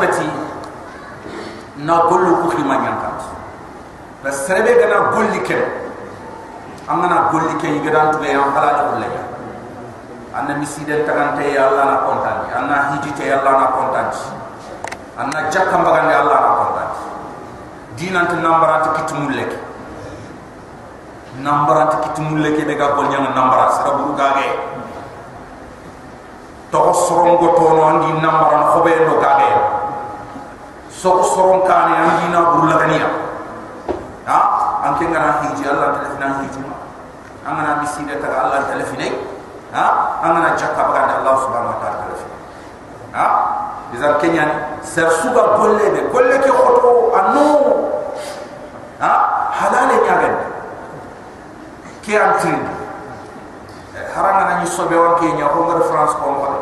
peti 0.00 0.28
na 1.84 2.08
gollu 2.08 2.40
ku 2.42 2.48
khima 2.56 2.80
nyankat 2.80 3.20
la 4.24 4.30
serebe 4.32 4.80
gana 4.80 5.12
golli 5.12 5.40
ken 5.44 5.60
amana 6.88 7.28
golli 7.28 7.52
ken 7.60 7.76
yigadan 7.76 8.16
to 8.16 8.24
ya 8.24 8.40
halala 8.40 8.96
ullaya 8.96 9.22
anna 10.32 10.56
miside 10.56 11.04
tagante 11.04 11.44
ya 11.52 11.68
allah 11.68 11.84
na 11.84 11.96
kontanti 12.04 12.48
anna 12.56 12.76
hijite 12.96 13.24
ya 13.28 13.40
allah 13.40 13.52
na 13.60 13.66
kontanti 13.76 14.24
anna 15.20 15.38
jakka 15.52 15.76
mbagande 15.78 16.14
allah 16.16 16.38
na 16.40 16.50
kontanti 16.60 17.02
dinant 17.96 18.32
nambarat 18.40 18.84
kitumulle 18.96 19.44
ke 19.52 19.58
nambarat 21.44 21.92
kitumulle 22.08 22.56
ke 22.56 22.64
be 22.64 22.74
ga 22.76 22.96
gol 22.96 23.08
nyanga 23.12 23.36
nambara 23.36 23.68
sara 23.76 24.00
buru 24.00 24.16
gage. 24.16 24.48
To 26.72 26.92
sorongo 26.92 27.56
to 27.56 27.64
no 27.76 27.82
andi 27.88 28.10
nambaran 28.20 28.72
khobe 28.72 28.92
no 29.04 29.20
gage 29.20 29.75
so 31.06 31.22
soron 31.22 31.62
kane 31.62 31.94
andi 31.94 32.34
na 32.34 32.50
buru 32.50 32.66
lagania 32.66 33.06
ha? 34.26 34.38
Anke 34.90 35.06
ngana 35.06 35.38
hiji 35.46 35.62
allah 35.62 36.02
telefina 36.02 36.42
hiji 36.42 36.58
ma 36.66 36.74
angana 37.46 37.78
miside 37.78 38.18
taga 38.18 38.50
allah 38.50 38.66
telefinai 38.66 39.14
ha? 39.70 40.18
Angana 40.26 40.58
jakka 40.58 40.82
bagande 40.90 41.22
allah 41.22 41.34
subhanahu 41.46 41.74
wa 41.74 41.78
ta'ala 41.78 41.96
telefina 42.10 42.36
ha? 43.14 43.26
Bizar 43.94 44.18
kenyan 44.18 44.82
ser 44.82 45.06
suga 45.22 45.54
golle 45.54 45.86
be 45.94 46.10
golle 46.10 46.42
ke 46.42 46.50
khoto 46.50 47.14
anu. 47.14 47.46
Ha? 48.98 49.12
Halale 49.54 50.02
nyagen 50.02 50.34
ke 52.02 52.18
antin 52.18 52.66
haranga 53.94 54.42
na 54.42 54.54
ni 54.58 54.66
sobe 54.66 54.98
wan 54.98 55.22
ke 55.22 55.30
nya 55.38 55.54
ko 55.54 55.70
ngar 55.70 55.86
france 55.86 56.18
ko 56.18 56.34
ngore 56.34 56.58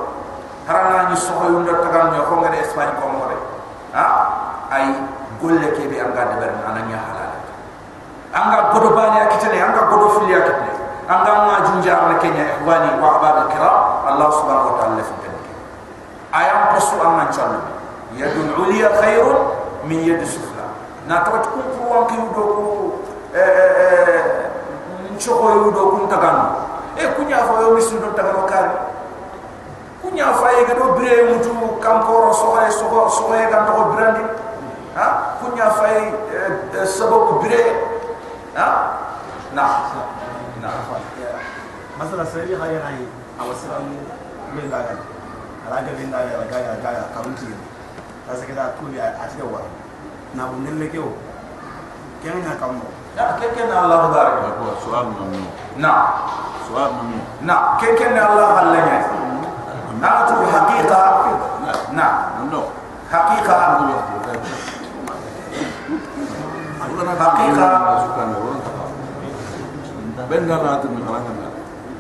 haranga 0.69 1.09
ni 1.09 1.17
soho 1.17 1.49
yunda 1.49 1.81
tagal 1.81 2.13
nya 2.13 2.29
ko 2.29 2.45
ngar 2.45 2.53
espagne 2.61 2.93
ko 3.01 3.09
ngore 3.09 3.37
ha 3.93 4.24
ay 4.75 4.87
golle 5.39 5.69
ke 5.79 5.87
be 5.87 5.97
anga 6.03 6.23
de 6.31 6.37
ber 6.43 6.53
ananya 6.67 6.99
halale 6.99 7.39
anga 8.35 8.59
godo 8.75 8.91
bani 8.99 9.23
akitene 9.23 9.63
anga 9.63 9.83
godo 9.87 10.19
fili 10.19 10.35
akitene 10.35 10.73
anga 11.07 11.33
ma 11.47 11.55
junja 11.67 11.95
na 12.11 12.15
kenya 12.19 12.59
ihwani 12.59 12.99
wa 12.99 13.23
abad 13.23 13.55
kiram 13.55 13.79
allah 14.11 14.29
subhanahu 14.35 14.75
wa 14.75 14.77
ta'ala 14.83 15.03
fi 15.03 15.25
ayam 16.35 16.75
posu 16.75 16.99
amman 16.99 17.31
chalu 17.31 17.63
yadul 18.19 18.67
uliya 18.67 18.91
khairun 18.99 19.55
min 19.87 20.03
yad 20.03 20.23
sufla. 20.27 20.67
Na 21.07 21.23
to 21.23 21.31
ko 21.31 21.61
ko 21.63 21.83
wan 21.87 22.03
ki 22.11 22.17
do 22.19 22.27
ko 22.35 22.43
eh 23.31 24.51
yudo 25.15 25.83
kun 25.95 26.05
tagan 26.11 26.59
e 26.99 27.05
kunya 27.15 27.39
fo 27.47 27.63
yo 27.63 27.69
misu 27.79 28.03
do 28.03 28.11
tagan 28.19 28.43
kar 28.51 28.67
kunya 30.03 30.35
fa 30.35 30.49
ye 30.59 30.67
do 30.75 30.97
bre 30.99 31.15
mutu 31.31 31.55
kam 31.79 32.03
ko 32.03 32.29
ro 32.29 32.33
so 32.35 32.59
ay 32.59 32.71
so 32.73 32.89
so 33.07 33.31
ay 33.31 33.47
gam 33.47 33.69
to 33.69 33.73
brandi 33.95 34.25
ha 34.99 35.39
kunya 35.39 35.71
fa 35.71 35.87
ye 35.93 36.03
sababu 36.83 37.39
bre 37.45 37.63
ha 38.59 38.99
na 39.55 39.65
na 40.59 40.71
masala 42.25 42.41
sari 42.49 42.55
hayi 42.57 42.77
hayi 42.81 43.05
awasira 43.37 43.77
min 44.57 44.67
dagan 44.73 44.97
alaga 45.69 45.93
bin 45.93 46.09
da 46.11 46.25
ya 46.25 46.41
ga 46.49 46.57
ya 46.59 46.73
ga 46.81 46.91
ya 46.97 47.05
kaunti 47.13 47.53
ta 48.25 48.33
sake 48.33 48.57
da 48.57 48.73
kuli 48.81 48.97
a 48.97 49.13
cikin 49.29 49.45
wa 49.53 49.61
na 50.33 50.49
bu 50.49 50.57
nelle 50.65 50.89
ke 50.89 50.97
o 50.99 51.13
ken 52.25 52.41
na 52.41 52.57
kammo 52.57 52.89
ya 53.13 53.37
ke 53.37 53.53
ke 53.53 53.69
na 53.69 53.85
allah 53.85 54.09
barak 54.09 54.57
ko 54.57 54.73
sual 54.81 55.05
mamu 55.13 55.45
na 55.77 55.93
sual 56.65 56.97
mamu 56.97 57.21
na 57.45 57.77
ke 57.77 57.93
ke 57.93 58.09
na 58.17 58.25
allah 58.33 58.49
halanya 58.65 59.05
na 60.01 60.25
tu 60.25 60.35
haqiqa 60.49 61.01
na 61.93 62.07
no. 62.49 62.73
Haqiqa 63.13 63.53
haqiqa 63.53 64.05
ben 70.25 70.49
na 70.49 70.57
ratu 70.57 70.89
min 70.89 71.05
halanga 71.05 71.44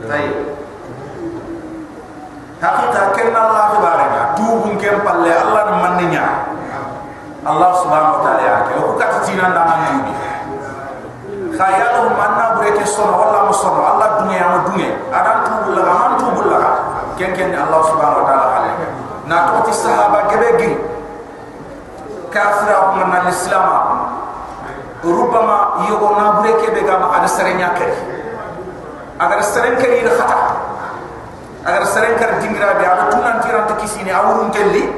طيب 0.09 0.33
حقيقة 2.63 2.99
كنا 3.15 3.39
الله 3.47 3.63
تبارك 3.77 4.11
توبون 4.37 4.77
كم 4.81 4.97
بالله 5.05 5.35
الله 5.41 5.63
نمنيا 5.71 6.25
الله 7.47 7.69
سبحانه 7.83 8.09
وتعالى 8.15 8.43
يعك 8.43 8.69
وكا 8.83 9.05
تتينا 9.19 9.47
نعم 9.47 9.69
نبي 9.95 10.13
خيالهم 11.57 12.11
أننا 12.25 12.45
بريك 12.59 12.81
الصنع 12.81 13.15
والله 13.17 13.41
مصنع 13.49 13.83
الله 13.93 14.07
الدنيا 14.19 14.45
والدنيا 14.53 14.91
أدان 15.13 15.37
توب 15.47 15.65
لغا 15.75 15.93
من 16.07 16.17
توب 16.17 16.37
لغا 16.47 16.71
كن 17.19 17.31
كن 17.35 17.53
الله 17.55 17.81
سبحانه 17.83 18.17
وتعالى 18.23 18.47
عليك 18.55 18.79
ناتوتي 19.27 19.69
الصحابة 19.71 20.19
كبير 20.31 20.77
كافر 22.33 22.69
من 22.95 23.15
الإسلام 23.23 23.65
ربما 25.05 25.57
يغنى 25.89 26.25
بريك 26.41 26.61
بيغام 26.73 27.03
على 27.03 27.27
سرنيا 27.27 27.67
كري 27.67 28.12
agar 29.18 29.40
seren 29.42 29.74
kari 29.78 30.00
ida 30.02 30.12
khata 30.18 30.38
agar 31.64 31.84
seren 31.86 32.14
kar 32.18 32.30
dingira 32.42 32.74
bi 32.78 32.84
ada 32.86 33.10
tunan 33.14 33.38
tiran 33.42 33.64
ta 33.68 33.74
kisini 33.78 34.10
awurun 34.10 34.50
telli 34.50 34.88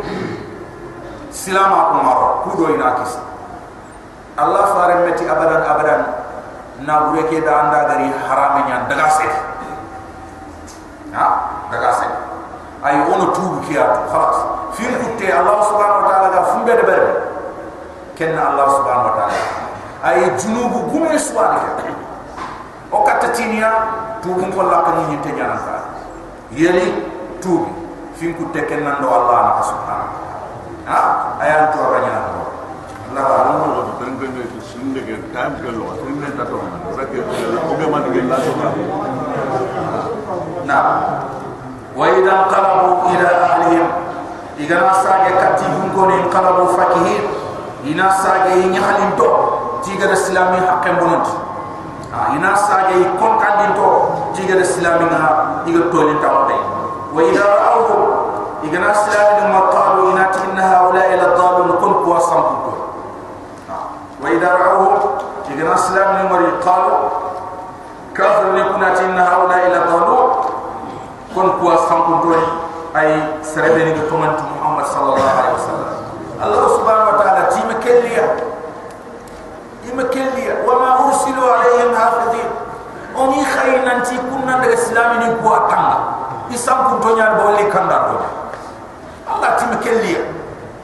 silama 1.30 1.92
ko 1.92 1.96
maro 2.04 2.26
ku 2.44 2.50
do 2.56 2.64
ina 2.74 2.96
kis 3.02 3.18
allah 4.36 4.64
fare 4.76 4.94
meti 5.08 5.24
abadan 5.24 5.64
abadan. 5.64 6.02
Na 6.76 7.08
bure 7.08 7.24
ke 7.32 7.40
da 7.40 7.72
anda 7.72 7.88
dari 7.88 8.12
haram 8.12 8.68
nya 8.68 8.84
daga 8.84 9.08
se 9.16 9.24
ha? 11.16 11.26
Daga 11.72 11.88
se 11.96 12.04
ay 12.84 13.00
ono 13.00 13.32
tubu 13.32 13.64
kiya 13.64 14.04
khalas. 14.12 14.36
Fil 14.76 14.92
kutte 15.00 15.24
allah 15.32 15.64
subhanahu 15.64 16.04
wa 16.04 16.08
ta'ala 16.12 16.28
ga 16.36 16.42
fumbe 16.52 16.72
de 16.76 16.84
ber 16.84 17.02
kenna 18.12 18.52
allah 18.52 18.66
subhanahu 18.76 19.08
wa 19.08 19.14
ta'ala. 19.24 19.40
Ay 20.04 20.28
junubu 20.36 20.84
gume 20.92 21.16
swani 21.16 21.64
o 22.92 22.98
katta 23.02 23.28
tinia 23.34 23.70
tubun 24.22 24.52
ko 24.54 24.62
la 24.66 24.82
kan 24.86 25.10
ni 25.10 25.16
tanya 25.22 25.46
nan 25.58 25.60
yeli 26.54 26.86
tubi 27.42 27.70
fin 28.14 28.34
ku 28.38 28.46
teken 28.54 28.86
nan 28.86 29.02
do 29.02 29.08
allah 29.10 29.58
na 29.58 29.62
subhanahu 29.62 30.14
ha 30.86 30.98
ayan 31.42 31.74
to 31.74 31.80
ranya 31.82 32.14
do 32.30 32.42
la 33.14 33.22
ba 33.26 33.36
no 33.50 33.54
no 33.66 33.80
ben 33.98 34.14
ben 34.22 34.30
de 34.38 34.46
sunde 34.62 35.02
ke 35.02 35.18
tam 35.34 35.58
ke 35.58 35.70
lo 35.74 35.98
tin 35.98 36.14
ne 36.22 36.30
ta 36.38 36.46
to 36.46 36.58
sa 36.94 37.02
ke 37.10 37.18
o 37.66 37.72
be 37.74 37.84
man 37.90 38.06
ke 38.06 38.20
la 38.30 38.38
to 38.38 38.52
na 40.66 40.78
wa 41.96 42.04
idha 42.06 42.34
qalabu 42.52 43.10
ila 43.10 43.28
ahlihim 43.50 43.86
igana 44.62 44.92
sage 45.02 45.30
katibun 45.34 45.90
ko 45.90 46.06
ne 46.06 46.16
qalabu 46.30 46.70
fakihin 46.78 47.24
ina 47.82 48.06
sage 48.22 48.62
yi 48.62 48.78
halin 48.78 49.10
to 49.18 49.28
tiga 49.82 50.06
islami 50.14 50.62
haqqan 50.62 50.96
bonanti 51.02 51.34
ina 52.36 52.56
sage 52.56 52.96
kon 53.20 53.38
kandin 53.38 53.72
to 53.76 53.88
jiga 54.36 54.56
islami 54.60 55.04
nga 55.10 55.20
iga 55.68 55.82
toli 55.92 56.14
tawde 56.20 56.56
wa 57.14 57.20
ida 57.22 57.40
ra'awu 57.44 57.96
igana 58.66 58.90
islami 58.92 59.42
ma 59.52 59.60
qalu 59.72 60.00
ina 60.12 60.24
tinna 60.32 60.62
haula 60.64 61.02
ila 61.12 61.26
dalun 61.36 61.70
kun 61.80 61.92
kuwa 62.04 62.20
sampu 62.20 62.72
wa 64.22 64.26
ida 64.32 64.48
ra'awu 64.48 64.86
igana 65.52 65.74
islami 65.76 66.20
mari 66.30 66.48
qalu 66.64 66.94
kafir 68.16 68.48
ni 68.56 68.62
kuna 68.72 68.88
tinna 68.96 69.22
haula 69.24 69.56
ila 69.68 69.78
dalun 69.86 70.28
kun 71.34 71.48
kuwa 71.60 71.76
sampu 71.88 72.12
to 72.24 72.32
ay 72.96 73.12
serebe 73.44 73.84
ni 73.84 73.92
to 74.08 74.14
man 74.16 74.32
muhammad 74.56 74.86
sallallahu 74.88 75.20
alaihi 75.36 75.52
wasallam. 75.60 75.90
Allah 76.40 76.64
subhanahu 76.80 77.12
wa 77.12 77.16
ta'ala 77.20 77.42
tima 77.52 77.74
kelliya 80.04 80.04
ima 80.04 80.04
kelliya 80.12 80.54
wa 80.66 80.74
ma 80.80 80.90
ursilu 81.08 81.40
alaihim 81.40 81.94
hafidin 81.94 82.48
oni 83.16 83.40
khayna 83.44 84.04
nti 84.04 84.16
kunna 84.20 84.60
daga 84.60 84.74
islami 84.76 85.16
ni 85.24 85.28
ko 85.40 85.56
tanga 85.72 85.96
isam 86.52 86.78
kun 86.92 87.00
to 87.00 87.16
nyaar 87.16 87.40
bawli 87.40 87.64
kanda 87.72 88.12
do 88.12 88.16
allah 89.24 89.56
tim 89.56 89.72
kelliya 89.80 90.20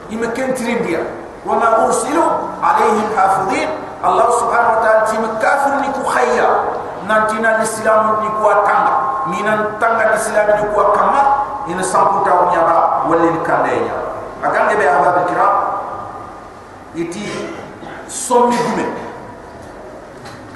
ima 0.09 0.27
kentirin 0.33 0.81
dia 0.85 1.01
wa 1.45 1.55
ma 1.61 1.85
ursilu 1.85 2.23
alaihim 2.63 3.09
hafidin 3.13 3.69
allah 4.01 4.27
subhanahu 4.41 4.75
wa 4.77 4.81
ta'ala 4.81 5.01
tim 5.07 5.23
kafir 5.37 5.73
ni 5.85 5.89
ku 5.93 6.01
khayya 6.09 6.47
nanti 7.05 7.37
na 7.37 7.61
islam 7.61 8.17
ni 8.23 8.29
ko 8.41 8.49
tanga 8.65 8.93
minan 9.29 9.77
tanga 9.77 10.15
islam 10.17 10.47
ni 10.57 10.65
ko 10.73 10.91
kama 10.95 11.21
ina 11.69 11.83
sam 11.83 12.17
kun 12.17 12.21
taw 12.25 12.49
nyaaba 12.49 13.05
wala 13.07 13.27
ni 13.29 13.39
kanda 13.45 13.69
ya 13.71 13.95
agande 14.43 14.75
be 14.75 14.85
abab 14.89 15.23
kiram 15.29 15.53
iti 16.97 17.53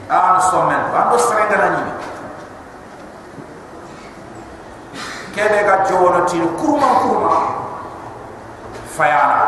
an 0.09 0.41
sommen 0.41 0.81
ando 0.95 1.17
serenga 1.19 1.57
na 1.57 1.69
nyimi 1.75 1.93
kebe 5.35 5.63
ga 5.63 5.85
jowono 5.85 6.25
tin 6.25 6.47
kurma 6.57 6.87
kurma 7.05 7.33
fayana. 8.97 9.45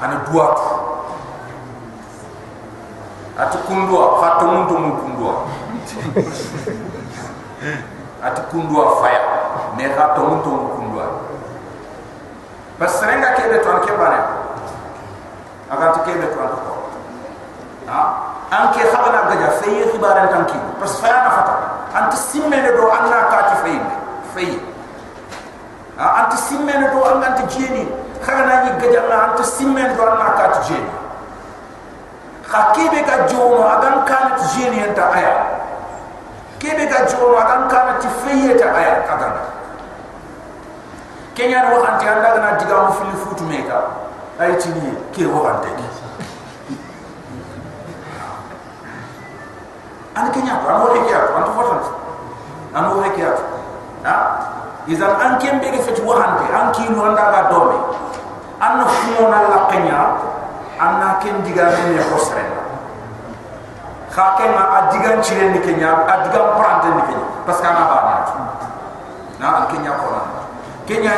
Ana 0.00 0.16
duat 0.28 0.60
ati 3.40 3.58
kundua. 3.64 4.20
Fato 4.20 4.44
muntu 4.44 4.74
mu 4.76 4.90
kundua. 5.00 5.34
Ati 8.20 8.40
kundua 8.52 9.00
faya. 9.00 9.22
Me 9.76 9.88
fato 9.96 10.20
muntu 10.20 10.48
mu 10.52 10.68
kundua. 10.76 11.06
Bas 12.76 12.92
serenga 13.00 13.32
ke 13.36 13.48
be 13.48 13.58
to 13.64 13.70
ke 13.84 13.92
bare 13.96 14.20
aga 15.72 15.86
to 15.96 16.00
ke 16.04 16.12
be 16.20 16.28
to 16.28 16.40
ko 18.50 18.56
ha 18.56 18.66
an 18.66 18.72
ke 18.74 18.82
khabana 18.82 19.30
gaja 19.30 19.50
feye 19.62 19.86
khibaran 19.92 20.28
tanki 20.28 20.58
bas 20.80 21.00
fa 21.00 21.08
na 21.08 21.30
fata 21.30 21.54
anti 21.94 22.16
simmene 22.16 22.70
do 22.74 22.90
anna 22.90 23.30
ka 23.30 23.38
ti 23.62 24.58
ha 25.96 26.24
anti 26.24 26.36
simmene 26.36 26.90
do 26.90 27.02
an 27.04 27.22
anti 27.22 27.46
jeni 27.46 27.86
khagana 28.22 28.64
ni. 28.64 28.70
Gaja 28.82 29.08
na 29.08 29.30
anti 29.30 29.44
simmene 29.44 29.94
do 29.94 30.02
anna 30.02 30.34
ka 30.34 30.46
ti 30.50 30.74
jeni 30.74 30.90
khakibe 32.42 33.04
ka 33.06 33.26
jono 33.30 33.62
agan 33.62 34.04
kan 34.04 34.34
ti 34.38 34.44
jeni 34.58 34.82
enta 34.82 35.06
aya. 35.14 35.34
Kebe 36.58 36.88
ka 36.90 37.06
jono 37.06 37.38
agan 37.38 37.68
kan 37.70 38.00
ti 38.00 38.08
feye 38.08 38.58
ta 38.58 38.74
aya 38.74 39.06
kagana 39.06 39.42
kenya 41.34 41.70
no 41.70 41.84
anti 41.86 42.06
anda 42.06 42.34
na 42.42 42.58
diga 42.58 42.90
mu 42.90 42.92
fili 42.92 43.16
futu 43.16 43.44
meka. 43.44 43.80
Ay 44.40 44.56
tini 44.56 44.96
ke 45.12 45.24
wo 45.28 45.46
ante 45.46 45.68
an 50.20 50.28
kenya 50.28 50.60
ko 50.60 50.66
amo 50.68 50.84
ke 50.92 51.08
ya 51.08 51.20
an 51.32 51.42
to 51.48 51.52
fotan 51.56 51.80
an 52.76 52.82
wo 52.92 53.00
ke 53.00 53.20
ya 53.24 53.32
ha? 54.04 54.16
Izan 54.88 55.12
an 55.16 55.32
kembe 55.40 55.72
ke 55.72 55.80
fetu 55.80 56.04
wo 56.04 56.16
ante 56.20 56.44
an 56.52 56.68
ki 56.76 56.92
no 56.92 57.08
anda 57.08 57.24
ga 57.32 57.42
dome 57.48 57.76
an 58.60 58.80
no 58.80 58.84
fumo 58.84 59.32
na 59.32 59.48
la 59.48 59.60
kenya 59.72 60.00
an 60.80 60.92
na 61.00 61.08
ken 61.20 61.40
diga 61.44 61.68
ne 61.72 61.96
ne 61.96 62.02
ko 62.08 62.16
sere 62.20 62.44
kha 64.10 64.34
ken 64.36 64.50
ma 64.56 64.64
adigan 64.80 65.22
chire 65.22 65.54
ni 65.54 65.60
kenya. 65.62 66.02
Adigan 66.02 66.58
prante 66.58 66.88
ni? 66.90 67.02
Kenya 67.06 67.26
parce 67.46 67.60
que 67.62 67.66
ana 67.68 67.84
ba 67.86 67.98
na 69.38 69.46
an 69.60 69.64
kenya 69.70 69.92
ko 70.00 70.06
na 70.10 70.20
kenya 70.88 71.12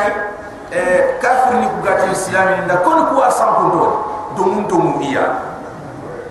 eh 0.69 1.17
kafir 1.17 1.57
ni 1.57 1.67
kugati 1.73 2.11
islam 2.13 2.47
ni. 2.53 2.61
Nda 2.69 2.85
kon 2.85 3.09
ko 3.09 3.23
asam 3.25 3.49
ko 3.57 3.63
do 3.73 3.83
do 4.37 4.43
mun 4.45 4.67
to 4.69 4.77
mun 4.77 5.01
iya. 5.01 5.25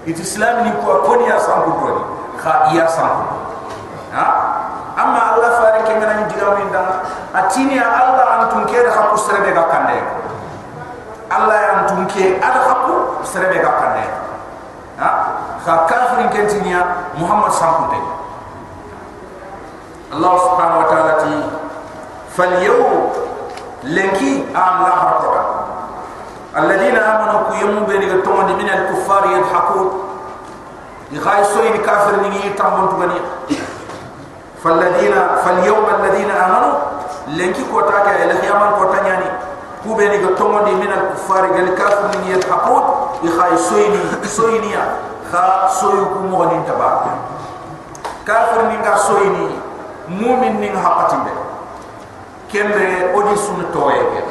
It 0.06 0.20
islam 0.20 0.62
ni 0.62 0.70
ko 0.84 1.02
ko 1.02 1.18
ni 1.18 1.26
asam 1.32 1.66
ko 1.66 1.88
do 1.98 2.01
kha 2.41 2.71
iya 2.73 2.85
sam 2.87 3.27
ko 3.29 3.35
ha 4.13 4.25
amma 4.97 5.21
allah 5.35 5.49
fare 5.61 5.81
ke 5.85 5.93
ngana 5.97 6.13
ni 6.21 6.23
diga 6.33 6.55
min 6.57 6.67
da 6.71 7.01
atini 7.33 7.77
allah 7.81 8.25
antum 8.45 8.65
ke 8.65 8.79
da 8.85 8.91
ko 9.09 9.15
serebe 9.17 9.53
ga 9.53 9.63
kande 9.71 9.97
allah 11.29 11.55
ya 11.55 11.69
antum 11.83 12.05
ke 12.09 12.39
ada 12.41 12.59
ko 12.85 13.21
serebe 13.23 13.61
ga 13.61 13.71
kande 13.81 14.03
ha 15.01 15.09
kha 15.65 15.73
kafir 15.89 16.25
ke 16.33 16.45
tinia 16.49 17.11
muhammad 17.17 17.51
sam 17.53 17.89
ko 17.93 17.99
allah 20.13 20.33
subhanahu 20.39 20.81
wa 20.83 20.87
ta'ala 20.87 21.13
ti 21.23 21.33
فاليوم 22.37 23.11
لكي 23.83 24.45
آم 24.55 24.77
لا 24.85 24.91
حرقوا 25.01 25.41
الذين 26.57 26.95
آمنوا 26.97 27.41
كيمون 27.51 27.83
بين 27.83 28.01
التوان 28.11 28.45
من 28.45 28.69
الكفار 28.69 29.25
يضحكون 29.25 29.89
يغاي 31.11 31.43
سوين 31.43 31.77
كافر 31.77 32.21
نيجي 32.21 32.49
تامون 32.49 32.89
تغني 32.89 33.21
فالذين 34.63 35.13
فاليوم 35.45 35.85
الذين 35.99 36.31
آمنوا 36.31 36.73
لكي 37.27 37.63
كوتاك 37.71 38.07
إلى 38.07 38.41
خيامان 38.41 38.71
كوتانياني 38.79 39.29
كو 39.83 39.93
بين 39.93 40.11
التوان 40.11 40.75
من 40.75 40.91
الكفار 40.91 41.47
قال 41.47 41.75
كافر 41.75 42.17
نيجي 42.17 42.31
يضحكون 42.31 42.83
يغاي 43.23 43.57
سوين 43.57 43.99
سوينيا 44.23 44.95
خا 45.31 45.67
سويكو 45.67 46.19
مغنين 46.31 46.65
تبا 46.65 47.05
كافر 48.27 48.61
نيجا 48.61 48.95
سويني 48.97 49.49
مؤمن 50.09 50.59
نيجا 50.59 50.79
حقاتين 50.79 51.23
بي 51.23 51.31
kembre 52.47 53.11
odi 53.13 53.35
sunu 53.35 53.63
toye 53.75 53.99
ke 53.99 54.21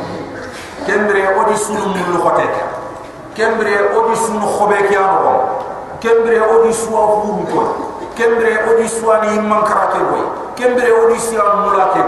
kembre 0.88 1.20
odi 1.36 1.56
sunu 1.56 1.92
mulu 1.92 2.18
khote 2.24 2.46
ke 2.48 2.64
kembre 3.36 3.92
odi 3.92 4.16
sunu 4.16 4.46
khobe 4.56 4.78
ke 4.88 4.96
ano 4.96 5.59
kembre 6.01 6.41
odi 6.41 6.73
suwa 6.73 7.21
furu 7.21 7.45
ko 7.53 7.61
kembre 8.17 8.57
odi 8.73 8.89
suwa 8.89 9.21
ni 9.21 9.37
mankara 9.39 9.93
ke 9.93 10.01
boy 10.01 10.25
kembre 10.57 10.89
odi 10.89 11.17
suwa 11.21 11.61
mula 11.69 11.93
ke 11.93 12.01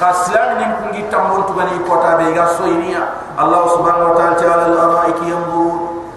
khaslan 0.00 0.56
ni 0.56 0.64
kungi 0.80 1.02
tambon 1.12 1.44
tu 1.44 1.52
bani 1.52 1.76
kota 1.84 2.16
be 2.16 2.32
ga 2.32 2.48
soyniya 2.56 3.36
allah 3.36 3.68
subhanahu 3.76 4.10
wa 4.10 4.16
ta'ala 4.16 4.34
ta'ala 4.40 4.64
al 4.72 4.78
araiki 4.80 5.28
yanzuru 5.28 6.08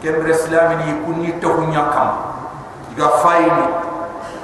kembre 0.00 0.32
islam 0.32 0.80
ni 0.80 0.88
kunni 1.04 1.30
to 1.36 1.52
hunya 1.52 1.84
kam 1.92 2.10
ga 2.96 3.08
fayni 3.20 3.68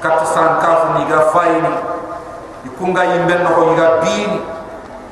kat 0.05 0.21
san 0.29 0.61
kaf 0.61 1.01
ni 1.01 1.09
ga 1.09 1.33
fayni 1.33 1.73
ikunga 2.69 3.03
yimben 3.17 3.41
no 3.49 3.73
yiga 3.73 4.05
bin 4.05 4.45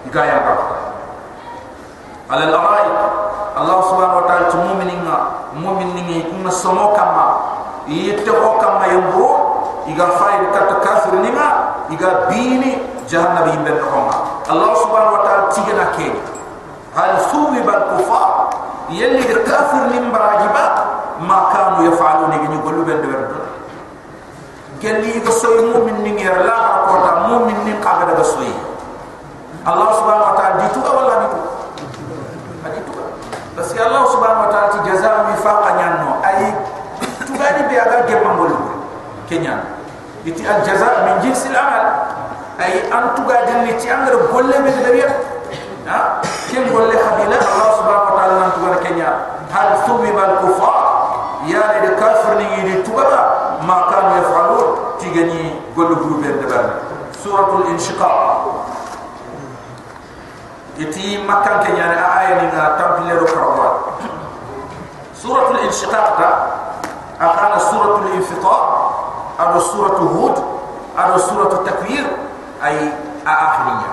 yiga 0.04 0.22
ya 0.28 0.38
ba 0.44 0.54
al 2.36 2.44
arai 2.52 2.88
allah 3.58 3.78
subhanahu 3.90 4.22
wa 4.22 4.26
ta'ala 4.30 4.46
tu 4.54 4.58
mu'mininga 4.62 5.16
mu'mininga 5.58 6.30
kunna 6.30 6.50
somo 6.54 6.94
kama. 6.94 7.26
Yitte 7.88 8.28
ko 8.28 8.60
kama 8.60 8.84
yambo 8.84 9.28
yiga 9.88 10.04
fayr 10.20 10.44
kat 10.52 10.68
kafir 10.84 11.16
nima 11.24 11.72
yiga 11.88 12.28
bini 12.28 12.76
jahannam 13.08 13.48
yimben 13.48 13.80
no 13.80 14.12
allah 14.44 14.70
subhanahu 14.84 15.16
wa 15.16 15.22
ta'ala 15.24 15.42
tigena 15.48 15.88
ke 15.96 16.12
hal 16.92 17.16
thubi 17.32 17.64
bal 17.64 17.96
kufar 17.96 18.52
yalli 18.92 19.24
kafir 19.24 19.88
nim 19.88 20.12
barajiba 20.12 20.64
ma 21.24 21.48
kanu 21.48 21.88
yafaluna 21.88 22.36
ni 22.36 22.58
gollu 22.60 22.84
ben 22.84 23.00
de 23.00 23.08
gelli 24.84 25.24
ga 25.24 25.32
soy 25.32 25.72
mu'min 25.72 26.04
ni 26.04 26.12
ngira 26.12 26.44
la 26.44 26.84
ko 26.84 26.94
ta 27.00 27.12
mu'min 27.32 27.56
ni 27.64 27.72
ka 27.80 28.04
ga 28.04 28.20
soy 28.20 28.52
Allah 29.64 29.88
subhanahu 29.96 30.28
wa 30.32 30.36
ta'ala 30.36 30.60
ditu 30.68 30.78
ga 30.84 30.92
wala 30.92 31.14
ditu 31.24 31.40
ditu 31.40 31.57
parce 33.58 33.74
que 33.74 33.82
Allah 33.82 34.06
subhanahu 34.06 34.46
wa 34.46 34.50
ta'ala 34.54 34.70
ti 34.70 34.78
jaza 34.86 35.26
mi 35.26 35.34
fa 35.42 35.66
qanyanno 35.66 36.22
ay 36.22 36.46
tu 37.26 37.34
gani 37.34 37.66
be 37.66 37.74
aga 37.74 38.06
gemma 38.06 38.46
kenya. 39.26 39.58
Iti 40.22 40.46
al 40.46 40.62
jaza 40.62 41.02
min 41.02 41.18
jins 41.26 41.42
al 41.50 41.58
amal. 41.58 41.84
Ay 42.54 42.86
an 42.86 43.18
tu 43.18 43.26
gadi 43.26 43.66
ni 43.66 43.74
ti 43.74 43.90
an 43.90 44.06
re 44.06 44.14
golle 44.30 44.54
be 44.62 44.70
de 44.70 45.02
ha? 45.90 46.22
Ken 46.46 46.70
golle 46.70 46.94
khabila 46.94 47.34
Allah 47.34 47.68
subhanahu 47.82 48.06
wa 48.06 48.14
ta'ala 48.14 48.34
nan 48.38 48.50
tuga 48.54 48.78
kenya. 48.78 49.10
Hal 49.50 49.74
subi 49.90 50.14
bal 50.14 50.38
kufa 50.38 50.74
ya 51.50 51.58
le 51.74 51.78
de 51.82 51.90
kafir 51.98 52.38
ni 52.38 52.62
ni 52.62 52.74
tu 52.86 52.94
gaba 52.94 53.58
ma 53.66 53.90
kan 53.90 54.14
ya 54.14 54.22
falu 54.22 54.94
ti 55.02 55.10
be 55.10 55.26
de 55.26 56.58
suratul 57.18 57.66
inshiqaq 57.74 58.38
دبر 60.77 60.77
سورة 60.77 60.77
الانشقاق 60.77 60.77
يتي 60.77 61.27
مكان 61.27 61.59
كان 61.63 61.75
يعني 61.75 61.95
آية 62.19 62.41
لنا 62.41 62.77
تنبلي 62.79 63.25
كربان 63.25 63.71
سورة 65.15 65.51
الانشقاق 65.51 66.17
تا 66.17 66.47
أكان 67.25 67.59
سورة 67.59 67.97
الانفطار 67.97 68.93
أو 69.39 69.59
سورة 69.59 69.97
هود 69.97 70.43
أو 70.99 71.17
سورة 71.17 71.53
التكوير 71.53 72.05
أي 72.65 72.93
آخرية 73.27 73.91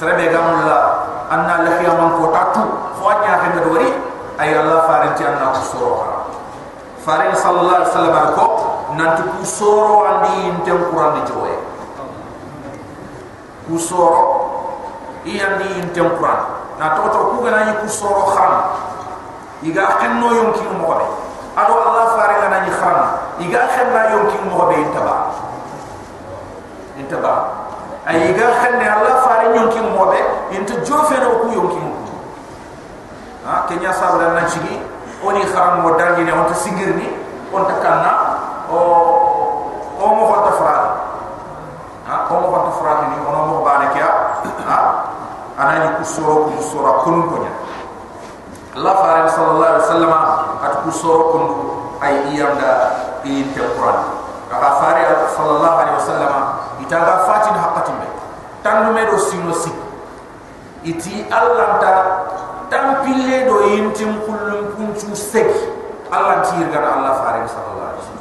سربي 0.00 0.28
قام 0.36 0.60
الله 0.60 0.94
أن 1.32 1.64
لحيا 1.64 2.00
من 2.00 2.24
قطعتو 2.26 2.60
فواجه 3.00 3.36
حمد 3.42 3.66
وري 3.66 3.92
أي 4.40 4.60
الله 4.60 4.80
فارنتي 4.80 5.28
أنه 5.28 5.52
سورة 5.52 6.06
فارن 7.06 7.34
صلى 7.34 7.60
الله 7.60 7.74
عليه 7.74 7.86
وسلم 7.88 8.16
أكو 8.16 8.62
nanti 8.96 9.22
ku 9.24 9.40
soro 9.44 10.04
andi 10.04 10.52
intem 10.52 10.76
quran 10.92 11.16
di 11.16 11.22
jowe 11.32 11.54
ku 13.64 13.74
soro 13.80 14.45
i 15.27 15.35
andi 15.43 15.67
intem 15.83 16.07
quran 16.15 16.39
na 16.79 16.95
to 16.95 17.03
to 17.11 17.19
ku 17.35 17.43
gana 17.43 17.67
ni 17.67 17.73
ku 17.83 17.87
soro 17.91 18.31
kham. 18.31 18.53
Iga 19.65 19.99
xenno 19.99 20.29
yonki 20.31 20.63
mo 20.71 20.95
be 20.95 21.05
ado 21.59 21.73
allah 21.75 22.05
fare 22.15 22.35
gana 22.39 22.57
ni 22.63 22.71
kham. 22.71 22.97
Iga 23.43 23.61
xenna 23.75 24.01
yonki 24.15 24.37
mo 24.47 24.65
be 24.71 24.75
intaba 24.79 25.15
intaba 26.97 27.33
ay 28.07 28.31
iga 28.33 28.47
xenne 28.63 28.87
allah 28.87 29.15
fare 29.21 29.53
yonki 29.53 29.79
mo 29.83 30.09
be 30.09 30.19
inta 30.55 30.73
jofe 30.81 31.15
ku 31.19 31.47
yonki 31.53 31.79
mo 31.79 31.93
ha 33.45 33.63
kenya 33.69 33.93
sabra 33.93 34.33
na 34.33 34.43
chigi 34.49 34.81
oni 35.23 35.45
kharam 35.45 35.83
mo 35.85 35.95
dalni 35.99 36.23
ne 36.25 36.31
on 36.31 36.47
ta 36.49 36.55
singirni 36.57 37.07
on 37.53 37.63
ta 37.67 37.75
kanna 37.83 38.11
o 38.71 38.79
o 39.99 40.05
mo 40.15 40.23
fata 40.31 40.51
frati 40.57 40.89
ha 42.09 42.15
o 42.27 42.33
mo 42.41 42.47
fata 42.51 42.71
frati 42.79 43.05
ni 43.13 43.17
ono 43.27 43.39
mo 43.45 43.55
bane 43.61 43.87
kya 43.93 44.09
ha 44.67 44.77
anani 45.57 45.89
kusoro 45.97 46.53
ku 46.53 46.61
sura 46.61 47.01
kun 47.01 47.25
ko 47.29 47.35
nya 47.41 47.51
Allah 48.77 48.93
farid 49.01 49.27
sallallahu 49.33 49.69
alaihi 49.73 49.85
wasallam 49.89 50.13
at 50.61 50.73
kusoro 50.85 51.21
kun 51.33 51.43
ay 51.97 52.13
iyanda 52.29 52.71
in 53.25 53.49
te 53.57 53.61
qur'an. 53.73 54.05
Ka 54.53 54.69
farid 54.77 55.09
sallallahu 55.33 55.77
alaihi 55.81 55.97
wasallam 55.97 56.33
itaga 56.85 57.25
fatin 57.25 57.57
haqqatin 57.57 57.95
be 57.97 58.07
tan 58.61 58.93
me 58.93 59.01
do 59.09 59.17
sino 59.17 59.49
sik 59.49 59.73
iti 60.85 61.25
Allah 61.33 61.81
ta 61.81 61.93
tan 62.69 63.01
pille 63.01 63.49
do 63.49 63.65
yintim 63.73 64.21
kullum 64.29 64.77
kunchu 64.77 65.09
sek. 65.17 65.49
Allah 66.13 66.45
tirga 66.45 66.77
Allah 66.79 67.13
farid 67.17 67.49
sallallahu 67.49 67.89
alaihi 67.91 68.01
wasallam. 68.05 68.15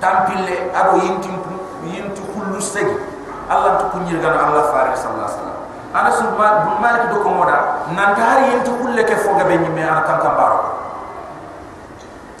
Tampille 0.00 0.56
ado 0.72 0.96
yintim 1.02 1.36
yintu 1.90 2.22
kullu 2.32 2.56
segi 2.62 2.96
allah 3.50 3.82
to 3.82 3.84
kunyir 3.90 4.22
gan 4.22 4.38
allah 4.38 4.70
faare 4.70 4.94
sallallahu 4.94 5.26
alaihi 5.26 5.50
ana 5.90 6.10
su 6.14 6.22
malik 6.78 7.10
do 7.10 7.18
ko 7.22 7.28
moda 7.34 7.82
nan 7.90 8.14
tari 8.14 8.54
yenti 8.54 8.70
kulle 8.70 9.02
ke 9.02 9.16
foga 9.26 9.42
be 9.42 9.58
nyime 9.58 9.82
ana 9.82 10.06
kan 10.06 10.22
kan 10.22 10.34
baro. 10.38 10.58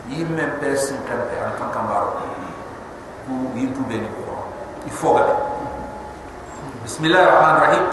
Yimme 0.06 0.58
person 0.62 0.98
kan 1.06 1.18
be 1.26 1.34
ana 1.34 1.58
kan 1.58 1.84
baro. 1.90 2.14
Ku 3.26 3.50
yintu 3.58 3.82
be 3.90 3.98
ni 3.98 4.06
ko 4.06 4.46
i 4.86 4.90
foga 4.90 5.26
be. 5.26 5.34
Bismillahir 6.86 7.26
rahmanir 7.26 7.60
rahim 7.66 7.84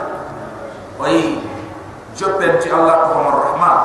way 1.02 1.42
joppen 2.14 2.62
ci 2.62 2.70
allah 2.70 3.10
ko 3.10 3.18
rahman. 3.26 3.78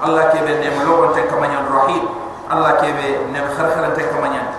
Allah 0.00 0.32
ke 0.32 0.40
be 0.40 0.56
nem 0.56 0.72
logon 0.88 1.12
te 1.12 1.28
kamanya 1.28 1.68
rahim. 1.68 2.08
Allah 2.48 2.80
ke 2.80 2.88
be 2.96 3.28
nem 3.28 3.44
kharkhalan 3.52 3.92
te 3.92 4.08
kamanya 4.08 4.56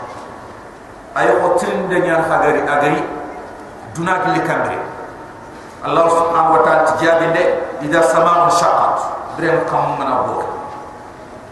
ay 1.17 1.27
ko 1.41 1.57
tinde 1.57 1.97
nyaan 2.05 2.23
hagari 2.29 2.61
agari 2.63 3.01
duna 3.95 4.13
gilli 4.25 4.41
kambre 4.47 4.77
Allah 5.81 6.05
subhanahu 6.09 6.53
wa 6.57 6.61
ta'ala 6.61 6.83
tijabinde 6.93 7.43
ida 7.81 8.01
sama'un 8.05 8.49
shaqqat 8.53 8.97
brem 9.37 9.65
kam 9.65 9.97
mana 9.97 10.27
boka 10.29 10.47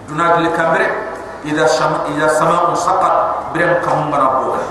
duna 0.08 0.38
gilli 0.38 0.52
kambre 0.54 0.86
ida 1.46 1.66
shama 1.66 2.06
ida 2.14 2.30
sama'un 2.30 2.76
shaqqat 2.78 3.16
brem 3.52 3.82
kam 3.82 4.08
mana 4.14 4.44
boka 4.44 4.62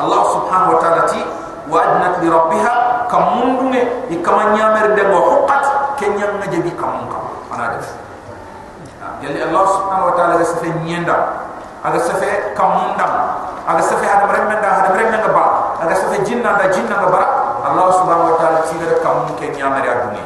Allah 0.00 0.20
subhanahu 0.32 0.74
wa 0.74 0.78
ta'ala 0.82 1.02
ti 1.06 1.22
wa 1.70 1.78
adnat 1.80 2.18
li 2.20 2.28
rabbiha. 2.28 2.94
Kam 3.14 3.36
mundunge 3.38 3.84
ikamanya 4.10 4.74
mer 4.74 4.96
de 4.96 5.02
mo 5.06 5.18
huqqat 5.22 5.94
kenya 6.00 6.34
ngajebi 6.40 6.72
kam 6.74 7.06
kam 7.06 7.24
ana 7.52 7.78
def 7.78 7.86
yalli 9.22 9.38
Allah 9.38 9.64
subhanahu 9.70 10.08
wa 10.10 10.14
ta'ala 10.18 10.34
ga 10.40 10.46
safe 10.50 10.66
nyenda 10.82 11.16
aga 11.84 12.00
safe 12.00 12.56
kam 12.58 12.74
mundam 12.74 13.12
aga 13.70 13.82
safe 13.86 14.02
hada 14.02 14.26
brem 14.26 14.50
menda 14.50 14.66
hada 14.66 15.30
ba 15.30 15.44
aga 15.84 15.94
safe 16.00 16.18
jinna 16.24 16.56
da 16.56 16.66
jinna 16.72 16.96
ga 16.96 17.08
bara 17.12 17.28
Allah 17.64 17.88
subhanahu 18.00 18.32
wa 18.32 18.36
ta'ala 18.40 18.60
tiga 18.68 18.88
kam 19.04 19.28
ke 19.36 19.52
nyamare 19.52 19.84
aduni 19.88 20.24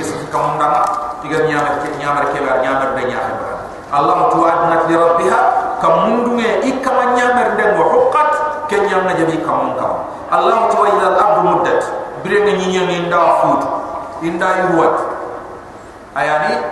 yes 0.00 0.08
kam 0.32 0.56
ndama 0.56 0.80
tiga 1.20 1.44
nyamare 1.44 1.84
ke 1.84 1.88
nyamare 2.00 2.26
ke 2.32 2.40
bar 2.40 2.56
nyamare 2.64 2.92
de 2.96 3.02
nyamare 3.12 3.54
Allah 3.92 4.32
tu 4.32 4.40
adnat 4.44 4.82
li 4.88 4.96
rabbiha 4.96 5.40
kam 5.84 5.92
mundunge 6.08 6.50
ikama 6.64 7.12
nyamare 7.12 7.52
de 7.60 7.64
mo 7.76 7.84
huqqat 7.92 8.30
ke 8.72 8.76
nyamna 8.88 9.12
jabi 9.12 9.36
kam 9.44 9.76
kam 9.76 10.08
Allah 10.32 10.72
tu 10.72 10.80
ila 10.80 11.04
al-ardu 11.12 11.40
muddat 11.52 11.80
birenga 12.24 12.52
nyinya 12.56 12.82
nda 13.12 13.22
fut 13.44 13.62
inda 14.24 14.48
yuwat 14.72 14.96
ayani 16.16 16.64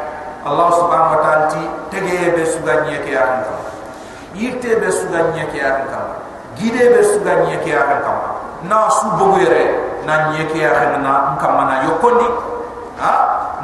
Allah 0.45 0.69
subhanahu 0.77 1.15
wa 1.17 1.21
ta'ala 1.25 1.45
ti 1.53 1.61
tege 1.93 2.33
be 2.37 2.45
suganye 2.49 3.01
ke 3.05 3.13
yakan 3.13 3.45
kam 3.45 3.74
yirte 4.35 4.77
be 4.83 4.89
suganye 4.91 5.47
ke 5.51 5.59
yakan 5.63 5.87
kam 5.91 6.07
gide 6.59 6.85
be 6.95 7.01
suga 7.03 7.47
nyeke 7.47 7.71
ya 7.71 7.83
kan 7.83 8.01
kam 8.03 8.19
na 8.71 8.87
su 8.91 9.07
bogu 9.19 9.43
yere 9.43 9.75
na 10.07 10.31
nyeke 10.35 10.59
ya 10.59 10.71
kan 10.71 11.03
na 11.03 11.35
kam 11.39 11.59
na 11.67 11.83
yokondi 11.87 12.27
ha? 12.99 13.15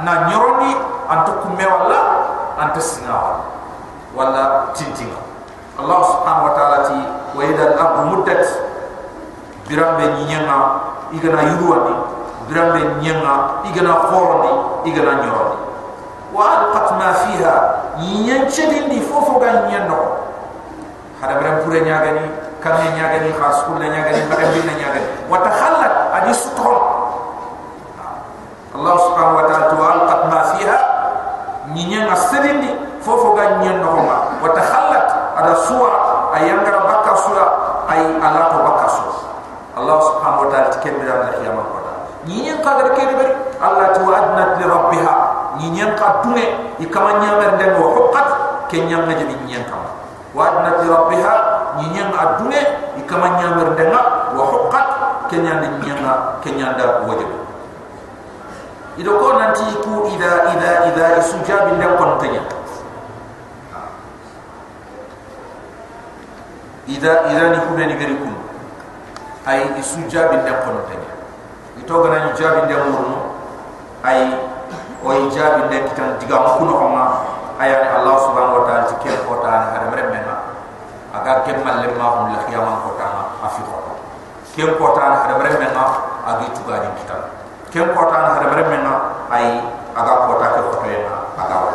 Na 0.05 0.27
nyorondi 0.33 0.73
antu 1.13 1.33
kumme 1.45 1.61
wala 1.67 2.01
antu 2.59 2.81
singa 2.81 3.45
wala 4.17 4.73
tintinga. 4.73 5.21
Allah 5.79 6.01
subhanahu 6.09 6.49
wa 6.51 6.53
ta'ala 6.57 6.79
ti 6.89 6.99
wa 7.37 7.43
ida 7.45 7.63
al-ardu 7.73 8.01
muddat. 8.11 8.43
Birambe 9.69 10.03
nyenga 10.27 10.59
igana 11.15 11.47
yuruwandi 11.47 11.95
birambe 12.49 12.81
nyenga 13.05 13.63
igana 13.71 13.93
khorondi 14.09 14.53
igana 14.89 15.21
nyorondi 15.23 15.59
wa 16.35 16.43
alqat 16.49 16.89
ma 16.99 17.09
fiha. 17.29 17.57
Nyenchedindi 18.01 19.05
fofo 19.05 19.37
ga 19.39 19.69
nyenno 19.69 20.01
hada 20.01 20.30
biram 21.21 21.57
pure 21.65 21.81
nyagani 21.85 22.25
kan 22.65 22.81
ne 22.81 22.97
nyaga 22.97 23.19
ni 23.25 23.31
khas 23.37 23.65
kul 23.69 23.77
ne 23.77 23.89
nyaga 23.93 24.11
ni 24.17 24.23
bare 24.29 24.45
bi 24.53 24.61
ne 24.65 24.75
nyaga 24.81 25.01
wa 25.29 25.39
takhallat 25.45 25.93
adi 26.17 26.33
sutron 26.33 26.81
Allah 28.71 28.95
subhanahu 28.97 29.37
wa 29.37 29.45
ta'ala 29.51 29.67
tu 29.69 29.77
alqat 29.77 30.21
ma 30.31 30.41
fiha 30.57 30.79
nyinya 31.77 32.09
ngasedindi 32.09 32.71
fofo 33.05 33.37
ga 33.37 33.61
nyen 33.61 33.85
no 33.85 34.01
wa 34.41 34.49
takhallat 34.57 35.07
ada 35.37 35.53
suwa 35.69 35.91
ayangara 36.37 36.85
bakka 36.89 37.13
sura 37.21 37.47
ay 37.89 38.01
ala 38.21 38.41
to 38.53 38.59
bakka 38.65 38.87
sura 38.89 39.13
Allah 39.77 39.97
subhanahu 40.05 40.43
wa 40.45 40.49
ta'ala 40.53 40.69
tikembira 40.77 41.15
na 41.25 41.29
khiyama 41.37 41.63
ko 41.69 41.81
nyinya 42.29 42.61
ka 42.61 42.71
gar 42.77 42.89
kede 42.93 43.17
bari 43.17 43.33
Allah 43.61 43.97
tu 43.97 44.05
adnat 44.09 44.61
li 44.61 44.65
rabbiha. 44.69 45.15
Nyinya 45.61 45.97
ka 45.97 46.21
dume 46.25 46.45
ikama 46.81 47.21
nyamer 47.21 47.57
den 47.57 47.77
wo 47.81 47.93
huqqat 47.97 48.29
kenyam 48.69 49.05
na 49.09 49.17
jabi 49.17 49.35
nyinya 49.45 49.65
ka 49.69 49.80
wa 50.35 50.43
adnat 50.47 50.83
li 50.83 50.89
rabbiha 50.91 51.35
nyinyang 51.79 52.13
adune 52.15 52.61
ikama 52.99 53.39
nyamir 53.39 53.75
denga 53.75 54.31
wa 54.35 54.45
huqqat 54.47 54.87
kenya 55.31 55.63
ni 55.63 55.69
nyanga 55.87 56.87
wajib. 57.07 57.31
Ido 58.99 59.17
ko 59.17 59.39
nanti 59.39 59.65
ku 59.81 60.11
ida 60.13 60.51
ida 60.53 60.71
ida 60.93 61.05
isujab 61.23 61.73
ndem 61.79 61.95
kon 61.97 62.19
tanya 62.21 62.43
ida 66.91 67.13
ida 67.31 67.45
ni 67.55 67.59
ku 67.65 67.71
beni 67.79 67.95
gari 67.97 68.15
kun 68.19 68.35
ay 69.47 69.73
isujab 69.79 70.35
ndem 70.35 70.59
kon 70.67 70.85
tanya 70.91 71.11
ito 71.81 71.95
gana 72.03 72.29
ni 72.29 72.31
jab 72.37 72.67
ndem 72.67 72.83
murno 72.93 73.19
ay 74.05 74.37
o 75.01 75.09
ijab 75.27 75.71
ndem 75.71 75.87
kitan 75.89 76.19
diga 76.21 76.37
kuno 76.61 76.75
kama 76.77 77.03
ayani 77.61 77.89
allah 77.93 78.17
subhanahu 78.25 78.57
wa 78.57 78.65
ta'ala 78.65 78.85
tikel 78.97 79.21
ko 79.29 79.45
ta 79.45 79.77
hada 79.77 79.93
mere 79.93 80.09
menna 80.09 80.37
aga 81.13 81.45
kemal 81.45 81.85
le 81.85 81.93
ma 81.93 82.07
hum 82.17 82.33
la 82.33 82.41
khiyama 82.49 82.73
ko 82.89 82.97
ta 82.97 83.07
afi 83.45 83.61
ko 83.69 83.91
kem 84.57 84.71
ko 84.81 84.87
ta 84.97 85.29
hada 85.29 85.35
bare 85.37 85.53
men 85.61 85.71
na 85.77 85.85
agi 86.27 86.47
tuga 86.59 86.83
ni 86.83 86.89
kita. 87.03 87.17
Kem 87.71 87.87
ko 87.95 88.03
ta 88.11 88.41
men 88.51 88.83
na 88.83 88.95
ai 89.31 89.61
aga 89.95 90.13
ko 90.27 90.33
ta 90.41 90.47
ko 90.59 90.81
na 90.83 91.15
aga 91.39 91.57
wa 91.61 91.73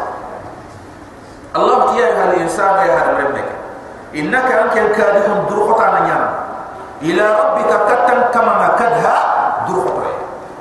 Allah 1.56 1.78
tiya 1.94 2.08
hal 2.20 2.34
insan 2.36 2.84
ya 2.84 2.94
hada 3.00 3.12
bare 3.16 3.28
men 3.32 3.48
innaka 4.12 4.54
anka 4.68 4.92
kadihum 4.92 5.40
dur 5.48 5.70
ko 5.72 5.74
na 5.80 6.00
nyana 6.04 6.30
ila 7.06 7.26
rabbika 7.30 7.78
katan 7.88 8.20
kama 8.34 8.54
ma 8.60 8.70
kadha 8.76 9.16
dur 9.70 9.86
ko 9.88 10.02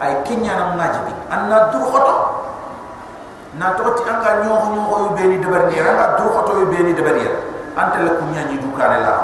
ai 0.04 0.14
kinya 0.26 0.54
na 0.54 0.64
ngajibi 0.78 1.12
anna 1.32 1.70
dur 1.74 1.82
ko 1.88 1.98
na 3.58 3.70
toti 3.78 4.02
anga 4.10 4.42
nyoho 4.42 4.66
nyoho 4.74 4.94
yu 5.04 5.10
beni 5.14 5.36
debar 5.38 5.70
ni 5.70 5.78
anga 5.78 6.18
dur 6.18 6.28
ko 6.34 6.40
to 6.42 6.52
yu 6.58 6.66
beni 6.66 6.90
debar 6.94 7.14
ni 7.14 7.26
anta 7.78 7.98
la 8.02 8.10
kunya 8.18 8.42
ni 8.50 8.58
dukane 8.58 8.98
la. 9.02 9.14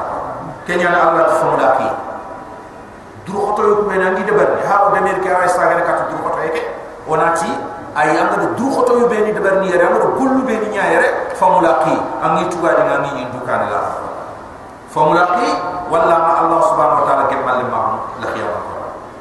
Kenya 0.67 0.91
na 0.91 0.99
allah 1.11 1.23
ta 1.27 1.35
famu 1.43 1.57
daki 1.59 1.89
duru 3.27 3.39
khoto 3.47 3.63
yu 3.67 3.75
kumena 3.83 4.15
ngi 4.15 4.23
de 4.23 4.33
bar 4.33 4.49
ha 4.67 4.87
o 4.87 4.95
demir 4.95 5.19
ke 5.19 5.31
ay 5.31 5.49
sagare 5.51 5.83
kat 5.83 6.11
duru 6.11 6.23
khoto 6.23 6.39
yake 6.47 6.63
onati 7.11 7.51
ay 7.99 8.15
anga 8.19 8.37
de 8.39 8.47
duru 8.55 8.71
khoto 8.71 8.93
yu 9.03 9.07
beni 9.11 9.33
de 9.35 9.41
bar 9.43 9.59
ni 9.63 9.71
yare 9.71 9.87
anga 9.91 10.15
gullu 10.15 10.47
beni 10.47 10.71
famu 11.35 11.59
daki 11.63 11.95
angi 12.23 12.45
tuga 12.55 12.71
de 12.79 12.83
ngi 12.87 13.11
ni 13.19 13.23
dukane 13.35 13.67
la. 13.71 13.83
Famu 14.91 15.15
walla 15.91 16.17
ma 16.19 16.33
allah 16.43 16.61
subhanahu 16.71 17.03
wa 17.03 17.07
ta'ala 17.07 17.25
kemal 17.31 17.63
ma 17.71 17.83
la 18.23 18.27
khiyama. 18.31 18.61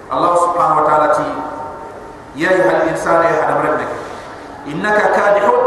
Allah 0.09 0.33
subhanahu 0.37 0.81
wa 0.81 0.85
ta'ala 0.85 1.07
ti 1.17 1.27
ya 2.37 2.49
ayyuhal 2.53 2.89
insanu 2.89 3.25
ya 3.25 3.41
hada 3.45 3.57
rabbik 3.61 3.98
innaka 4.69 5.09
kadihun. 5.17 5.61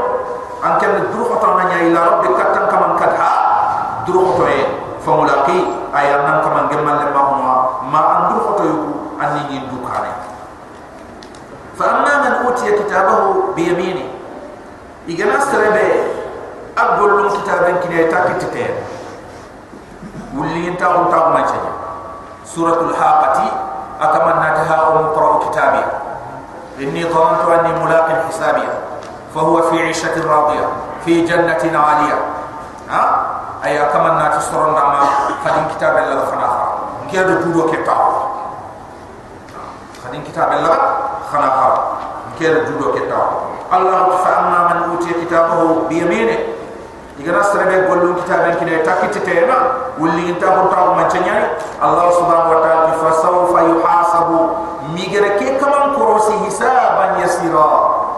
An 0.63 0.79
kan 0.79 0.95
duru 1.11 1.27
khoto 1.27 1.59
na 1.59 1.67
nyaay 1.75 1.91
la 1.91 2.01
rabbika 2.07 2.55
tan 2.55 2.71
kaman 2.71 2.95
kadha 2.95 3.31
duru 4.07 4.31
khoto 4.31 4.47
e 4.47 4.63
famulaqi 5.03 5.59
aya 5.91 6.23
nan 6.23 6.39
kaman 6.39 6.71
gemal 6.71 7.03
le 7.03 7.11
mahuma 7.11 7.83
ma 7.91 8.01
an 8.15 8.21
duru 8.31 8.41
khoto 8.47 8.63
yu 8.71 8.79
anni 9.19 9.43
ni. 9.51 9.59
Dukane 9.67 10.13
fa 11.75 11.85
amma 11.99 12.13
man 12.23 12.35
utiya 12.47 12.79
kitabahu 12.79 13.51
bi 13.59 13.75
yamini 13.75 14.07
igana 15.11 15.43
sarebe 15.43 16.15
abdul 16.79 17.27
kitaben 17.35 17.83
kine 17.83 18.07
takitete 18.07 18.87
wulli 20.31 20.71
ta 20.79 20.95
on 20.95 21.11
ta 21.11 21.27
ma 21.35 21.43
ce 21.43 21.59
suratul 22.47 22.95
haqati 22.95 23.51
akaman 23.99 24.39
nataha 24.47 24.95
um 24.95 25.11
qra 25.11 25.43
kitabi. 25.51 25.83
Inni 26.79 27.03
dhanantu 27.03 27.51
anni 27.51 27.71
mulaqin 27.83 28.31
hisabiya 28.31 28.82
jannatin 31.25 31.73
'aliyah 31.73 32.21
ha 32.93 33.05
ay 33.65 33.79
akaman 33.79 34.21
nati 34.21 34.43
soron 34.45 34.77
dama 34.77 35.33
khadin 35.41 35.65
kitab 35.73 35.97
Allah 35.97 36.27
khana 36.29 36.49
kha 36.51 36.65
ngiado 37.09 37.35
tudo 37.47 37.71
ke 37.73 37.79
ta 37.87 37.97
khadin 40.05 40.21
kitab 40.27 40.51
Allah 40.53 40.77
khana 41.31 41.49
kha 41.49 41.69
ngiado 42.37 42.61
tudo 42.69 42.93
ke 42.93 43.09
ta 43.09 43.21
Allah 43.73 44.21
fa 44.21 44.31
amma 44.45 44.59
man 44.69 44.79
utiya 44.99 45.17
kitabahu 45.25 45.89
bi 45.89 46.05
yamini 46.05 46.37
igana 47.17 47.41
sarabe 47.41 47.89
gollu 47.89 48.19
kitaben 48.21 48.59
kine 48.61 48.85
takiti 48.85 49.23
tema 49.25 49.89
wulli 49.97 50.29
inta 50.29 50.53
ko 50.59 50.69
ta 50.69 50.93
ma 50.93 51.09
chanyai 51.09 51.57
Allah 51.81 52.13
subhanahu 52.13 52.53
wa 52.53 52.61
ta'ala 52.61 52.93
fa 53.01 53.11
sawfa 53.25 53.59
yuhasabu 53.73 54.39
migere 54.93 55.39
ke 55.41 55.57
kaman 55.57 55.97
korosi 55.97 56.35
hisaban 56.45 57.23
yasira 57.23 57.69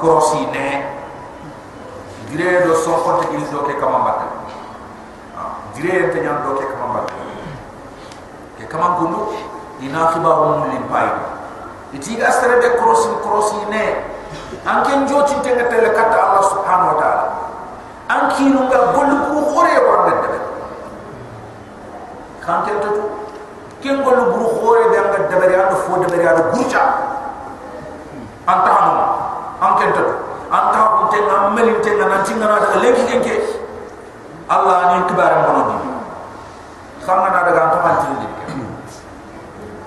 korosi 0.02 0.48
ne 0.50 0.68
dire 2.36 2.66
do 2.66 2.74
so 2.74 2.98
ko 3.02 3.22
te 3.22 3.38
do 3.50 3.58
ke 3.64 3.78
kaman 3.78 4.02
batta 4.02 4.26
dire 5.74 6.10
te 6.12 6.18
nyam 6.20 6.42
do 6.42 6.58
ke 6.58 6.66
kaman 6.66 6.90
batta 6.98 7.14
ke 8.58 8.66
kaman 8.66 8.90
gundu 8.98 9.20
ina 9.80 10.10
khibaru 10.10 10.58
mun 10.58 10.70
lim 10.74 10.84
pay 10.90 11.08
iti 11.94 12.16
ga 12.16 12.30
sere 12.30 12.60
de 12.60 12.74
krosi 12.78 13.08
krosi 13.22 13.70
ne. 13.70 14.12
An 14.66 14.82
ken 14.82 15.06
joti 15.06 15.34
te 15.42 15.54
ga 15.54 15.68
tele 15.68 15.92
kata 15.94 16.16
allah 16.16 16.42
subhanahu 16.42 16.90
wa 16.90 16.96
taala. 17.00 17.24
An 18.08 18.30
kinu 18.34 18.66
ga 18.70 18.90
gollu 18.96 19.16
khore 19.30 19.74
wa 19.86 19.96
ga 20.08 20.14
de 20.24 20.38
kan 22.44 22.64
ken 22.66 22.80
to 22.80 22.90
ken 23.80 24.02
gollu 24.02 24.24
buru 24.32 24.48
khore 24.58 24.82
de 24.90 24.96
ga 24.96 25.28
de 25.30 25.36
bari 25.36 25.54
ando 25.54 25.76
fo 25.86 26.00
de 26.02 26.06
bari 26.10 26.26
ando 26.26 26.42
gurja 26.50 26.82
an 28.46 28.58
ta 28.64 28.70
hanu 28.74 29.04
an 29.60 29.72
ken 29.78 29.92
to 29.92 30.23
an 30.54 30.64
ta 30.72 30.80
ko 30.94 31.02
te 31.10 31.18
na 31.26 31.50
melin 31.50 31.78
te 31.82 31.90
na 31.98 32.22
tinga 32.22 32.46
na 32.46 32.62
daga 32.62 32.78
leki 32.78 33.02
kenke 33.10 33.34
allah 34.46 34.76
ni 34.94 34.98
kibaram 35.10 35.40
bono 35.46 35.62
di 35.70 35.76
xamna 37.02 37.28
na 37.34 37.40
daga 37.42 37.62
to 37.74 37.78
man 37.82 37.96
tin 38.02 38.14
di 38.22 38.28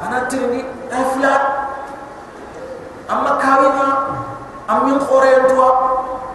ana 0.04 0.18
tirni 0.28 0.62
ay 0.92 1.04
flat 1.16 1.44
amma 3.08 3.32
kawina 3.40 3.88
am 4.68 4.78
min 4.86 5.00
khore 5.00 5.30
entwa 5.40 5.68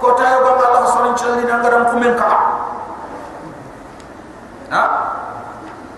ko 0.00 0.16
tayo 0.18 0.40
ba 0.42 0.50
Allah 0.58 0.82
subhanahu 0.88 1.14
wa 1.14 1.20
ta'ala 1.20 1.44
nangaram 1.46 1.82
ku 1.92 1.96
men 2.00 2.14
ka 2.16 2.30
ha? 4.72 4.82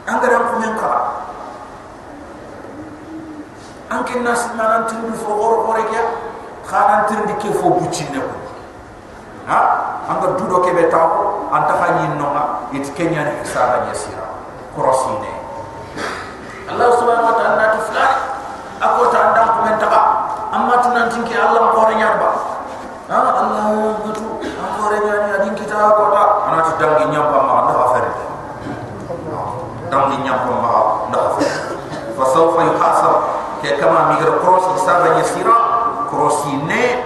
Nangaram 0.05 0.43
ku 0.51 0.57
ka 0.77 0.93
anke 3.95 4.15
nas 4.27 4.43
manan 4.59 4.91
tindu 4.91 5.15
fo 5.15 5.31
goro 5.39 5.57
gore 5.71 5.87
kya 5.89 6.03
khanan 6.67 7.05
tirndi 7.09 7.35
ke 7.41 7.49
fo 7.53 7.77
bucine 7.77 8.21
ko 8.21 8.37
ha? 9.49 9.61
Anga 10.05 10.37
dudo 10.37 10.61
ke 10.61 10.73
beta 10.77 11.01
anta 11.53 11.75
khani 11.81 12.17
nonga 12.21 12.69
it 12.77 12.85
kenya 12.97 13.25
ni 13.25 13.33
hisaba 13.41 13.89
nyasira 13.89 14.25
krosine 14.77 15.33
Allah 16.69 16.89
subhanahu 16.97 17.29
wa 17.33 17.37
ta'ala 17.37 17.65
tu 17.77 17.81
fulani 17.89 18.17
akota 18.81 19.19
andam 19.31 19.47
ku 19.53 19.61
men 19.69 19.77
taba 19.81 20.01
amma 20.53 20.75
tunan 20.85 21.07
tinki 21.13 21.37
Allah 21.37 21.73
ko 21.73 21.89
re 21.89 21.95
nyarba 21.97 22.29
ha? 23.09 23.19
Allah 23.45 23.65
gutu 24.05 24.25
ko 24.45 24.85
re 24.93 24.99
nyani 25.05 25.29
adin 25.41 25.53
kita 25.57 25.77
ko 25.97 26.13
ta 26.13 26.23
ana 26.49 26.61
tu 26.69 26.73
dangi 26.81 27.05
nyamba 27.13 27.39
ma 27.45 27.55
nda 27.69 27.75
afare 27.85 28.11
dangi 29.93 30.17
nyamba 30.25 30.53
ma 30.61 30.73
nda 31.09 31.19
afare 31.33 31.53
fa 32.15 32.25
sawfa 32.31 32.61
yuhasab. 32.63 33.17
Ke 33.65 33.81
kama 33.81 34.13
mi 34.13 34.21
gar 34.21 34.45
cross 34.45 34.69
hisaba 34.77 35.17
yasira 35.17 35.54
crossine 35.54 35.54
ne 36.69 37.05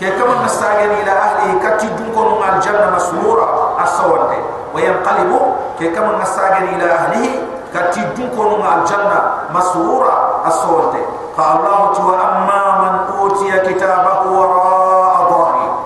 كي 0.00 0.10
كما 0.10 0.44
مستعجل 0.44 0.90
إلى 0.90 1.10
أهله 1.10 1.48
كتجنكم 1.64 2.26
مع 2.40 2.56
الجنة 2.56 2.90
مسرورا 2.96 3.48
الصوان 3.82 4.20
وينقلب 4.74 5.32
كما 5.80 6.18
مستعجل 6.22 6.64
إلى 6.68 6.84
أهله 6.92 7.28
كتجنكم 7.74 8.60
مع 8.60 8.74
الجنة 8.74 9.20
مسرورا 9.54 10.42
الصوان 10.46 10.92
فالله 11.36 11.92
تعالى 11.96 12.16
أما 12.22 12.60
من 12.82 13.18
أوتي 13.18 13.58
كتابه 13.58 14.30
وراء 14.30 15.16
ظهره 15.30 15.78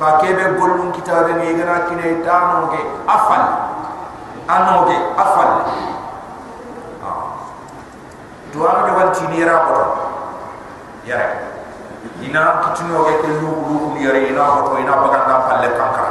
فكيف 0.00 0.38
قلن 0.62 0.92
كتابه؟ 0.96 1.42
يغنى 1.42 1.78
كنا 1.88 2.06
يتانوك 2.06 2.72
أفل. 3.08 3.42
أنوك 4.50 4.88
أفل 5.18 5.50
دعانا 8.54 8.96
والتيني 8.96 9.44
رابطا 9.44 9.99
yaa 11.10 11.50
ina 12.22 12.42
kitino 12.62 13.02
ge 13.04 13.14
ke 13.22 13.30
lu 13.42 13.50
lu 13.66 13.78
yare 13.98 14.30
ina 14.30 14.62
ko 14.62 14.78
ina 14.78 14.94
baga 15.02 15.20
na 15.26 15.34
palle 15.50 15.68
kanka 15.74 16.06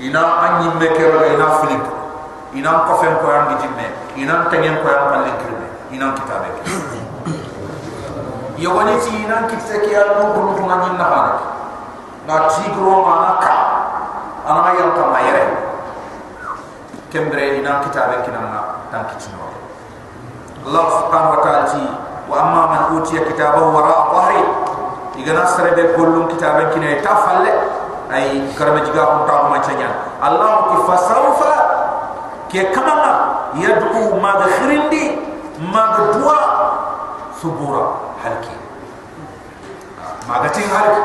ina 0.00 0.22
anyi 0.44 0.68
me 0.80 0.88
ina 0.88 1.48
filip. 1.60 1.84
Ina 2.54 2.86
ko 2.86 3.02
fen 3.02 3.18
ko 3.18 3.26
yang 3.34 3.50
dijime 3.50 3.86
ina 4.14 4.46
tengen 4.46 4.78
ko 4.78 4.86
yang 4.86 5.10
palle 5.10 5.30
kirme 5.42 5.68
ina 5.90 6.14
kitabe 6.14 6.48
yo 8.56 8.70
wani 8.70 8.94
ti 9.02 9.10
ina 9.26 9.50
kitse 9.50 9.82
ke 9.82 9.90
al 9.92 10.22
lu 10.22 10.26
lu 10.38 10.52
ko 10.54 10.62
ngin 10.62 10.94
na 10.94 11.06
hare 11.10 11.34
na 12.24 12.34
ti 12.48 12.64
gro 12.72 13.02
ma 13.04 13.42
ka. 13.42 13.54
Ana 14.44 14.76
ya 14.76 14.86
ta 14.94 15.04
mayre 15.10 15.44
kembre 17.10 17.58
ina 17.58 17.82
kitabe 17.82 18.22
kinanga 18.22 18.86
tan 18.94 19.02
kitino 19.10 19.50
Allah 20.64 20.84
subhanahu 20.96 21.34
wa 21.36 21.40
ta'ala 21.44 22.03
ti 22.24 22.30
wa 22.30 22.36
amma 22.40 22.62
man 22.66 22.82
utiya 23.00 23.20
kitabahu 23.28 23.74
wara 23.76 24.08
dhahri 24.12 24.40
igana 25.20 25.46
sarebe 25.46 25.92
gollum 25.96 26.28
kitabe 26.28 26.72
kinay 26.72 27.00
tafalle 27.04 27.52
ay 28.10 28.40
karama 28.56 28.80
jiga 28.80 29.04
ko 29.04 29.16
ta 29.28 29.48
ma 29.48 29.58
chanya 29.60 29.90
Allah 30.24 30.72
ki 30.72 30.76
fasawfa 30.88 31.52
ke 32.48 32.60
kamama 32.72 33.12
yad'u 33.60 34.16
ma 34.20 34.40
khirindi 34.40 35.20
magdua 35.60 36.38
subura 37.40 37.84
halki 38.24 38.54
magatin 40.28 40.66
halki 40.72 41.02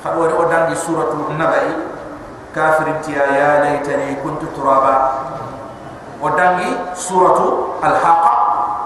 fadwa 0.00 0.26
o 0.32 0.44
dangi 0.48 0.76
suratul 0.78 1.34
nabai 1.36 1.74
kafirin 2.54 2.98
tiya 3.02 3.24
ya 3.34 3.50
laitani 3.66 4.16
kuntu 4.22 4.46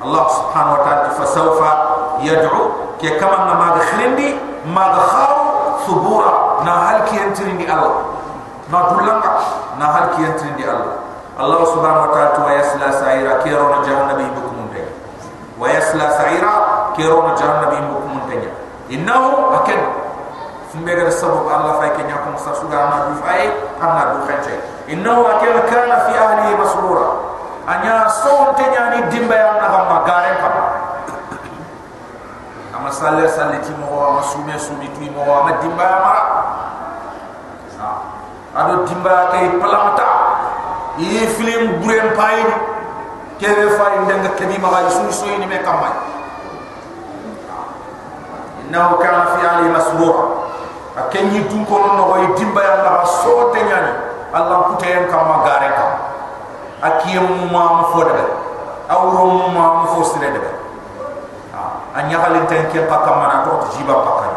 Allah 0.02 0.24
subhanahu 0.34 0.76
wa 0.78 0.82
ta'ala 0.82 1.08
fasawfa 1.14 1.70
yad'u 2.26 2.98
ke 2.98 3.18
kama 3.22 3.54
ma 3.54 3.78
khirindi 3.78 4.34
magkhaw 4.66 5.34
subura 5.86 6.58
na 6.66 6.72
halki 6.90 7.16
yantirindi 7.16 7.66
Allah 7.70 8.12
na 8.72 8.78
dulanga 8.90 9.32
na 9.78 9.86
hal 9.92 10.06
ki 10.16 10.22
yantin 10.22 10.56
di 10.56 10.64
Allah 10.64 10.98
Allah 11.38 11.60
subhanahu 11.70 12.08
wa 12.08 12.14
ta'ala 12.14 12.38
wa 12.42 12.50
yasla 12.50 12.88
sa'ira 12.98 13.42
kiro 13.46 13.68
na 13.70 13.84
jahannabi 13.86 14.26
bukum 14.36 14.68
de 14.72 14.82
wa 15.58 15.68
yasla 20.72 20.80
sa'ira 20.80 20.80
kiro 20.80 20.80
na 20.80 20.80
jahannabi 20.80 20.80
bukum 20.80 20.80
de 20.80 20.80
innahu 20.80 20.80
akan 20.80 20.80
fumbe 20.80 20.92
gar 20.96 21.10
sabab 21.12 21.44
Allah 21.52 21.72
fa 21.80 21.88
kenya 21.96 22.16
kum 22.24 22.34
sa 22.40 22.52
suga 22.56 22.80
na 22.88 22.98
du 23.08 23.14
fay 23.20 23.52
amna 23.76 24.04
du 24.12 24.18
khache 24.24 24.54
innahu 24.88 25.22
akan 25.28 25.56
kana 25.68 25.96
fi 26.08 26.12
ahli 26.16 26.56
masrura 26.56 27.08
anya 27.68 28.08
son 28.08 28.54
te 28.56 28.64
nyani 28.72 28.98
dimba 29.12 29.36
ya 29.36 29.52
na 29.60 29.68
gamma 29.68 29.98
garen 30.08 30.36
kam 30.40 30.54
ama 32.76 32.90
salle 32.90 33.28
salle 33.28 33.60
ti 33.60 33.72
mo 33.76 33.86
wa 33.92 34.08
masume 34.20 34.56
sumi 34.58 34.88
tu 34.96 35.04
mo 35.12 35.22
wa 35.28 35.44
ma 35.44 35.52
dimba 35.60 35.84
ya 35.84 35.98
mara 36.00 36.22
ado 38.52 38.84
akenyi 50.96 51.48
dun 51.48 51.64
ko 51.64 51.78
no 51.96 52.12
go 52.12 52.16
timba 52.36 52.60
ya 52.62 52.76
na 52.84 53.04
so 53.04 53.50
te 53.52 53.60
nyani. 53.64 53.92
Allah 54.32 54.72
kute 54.72 54.88
en 54.88 55.04
kam 55.12 55.28
ma 55.28 55.44
gare 55.44 55.68
kam 55.76 55.92
akiyem 56.80 57.52
ma 57.52 57.62
ma 57.76 57.84
fo 57.92 58.00
de 58.00 58.24
awro 58.88 59.52
ma 59.52 59.64
ma 59.76 59.84
fo 59.92 60.00
sire 60.02 60.32
de 60.32 60.40
a 61.92 62.00
nyagalin 62.08 62.48
tan 62.48 62.64
ke 62.72 62.80
pakam 62.88 63.20
mana 63.20 63.44
to 63.44 63.52
jiba 63.76 63.92
pakay 63.92 64.32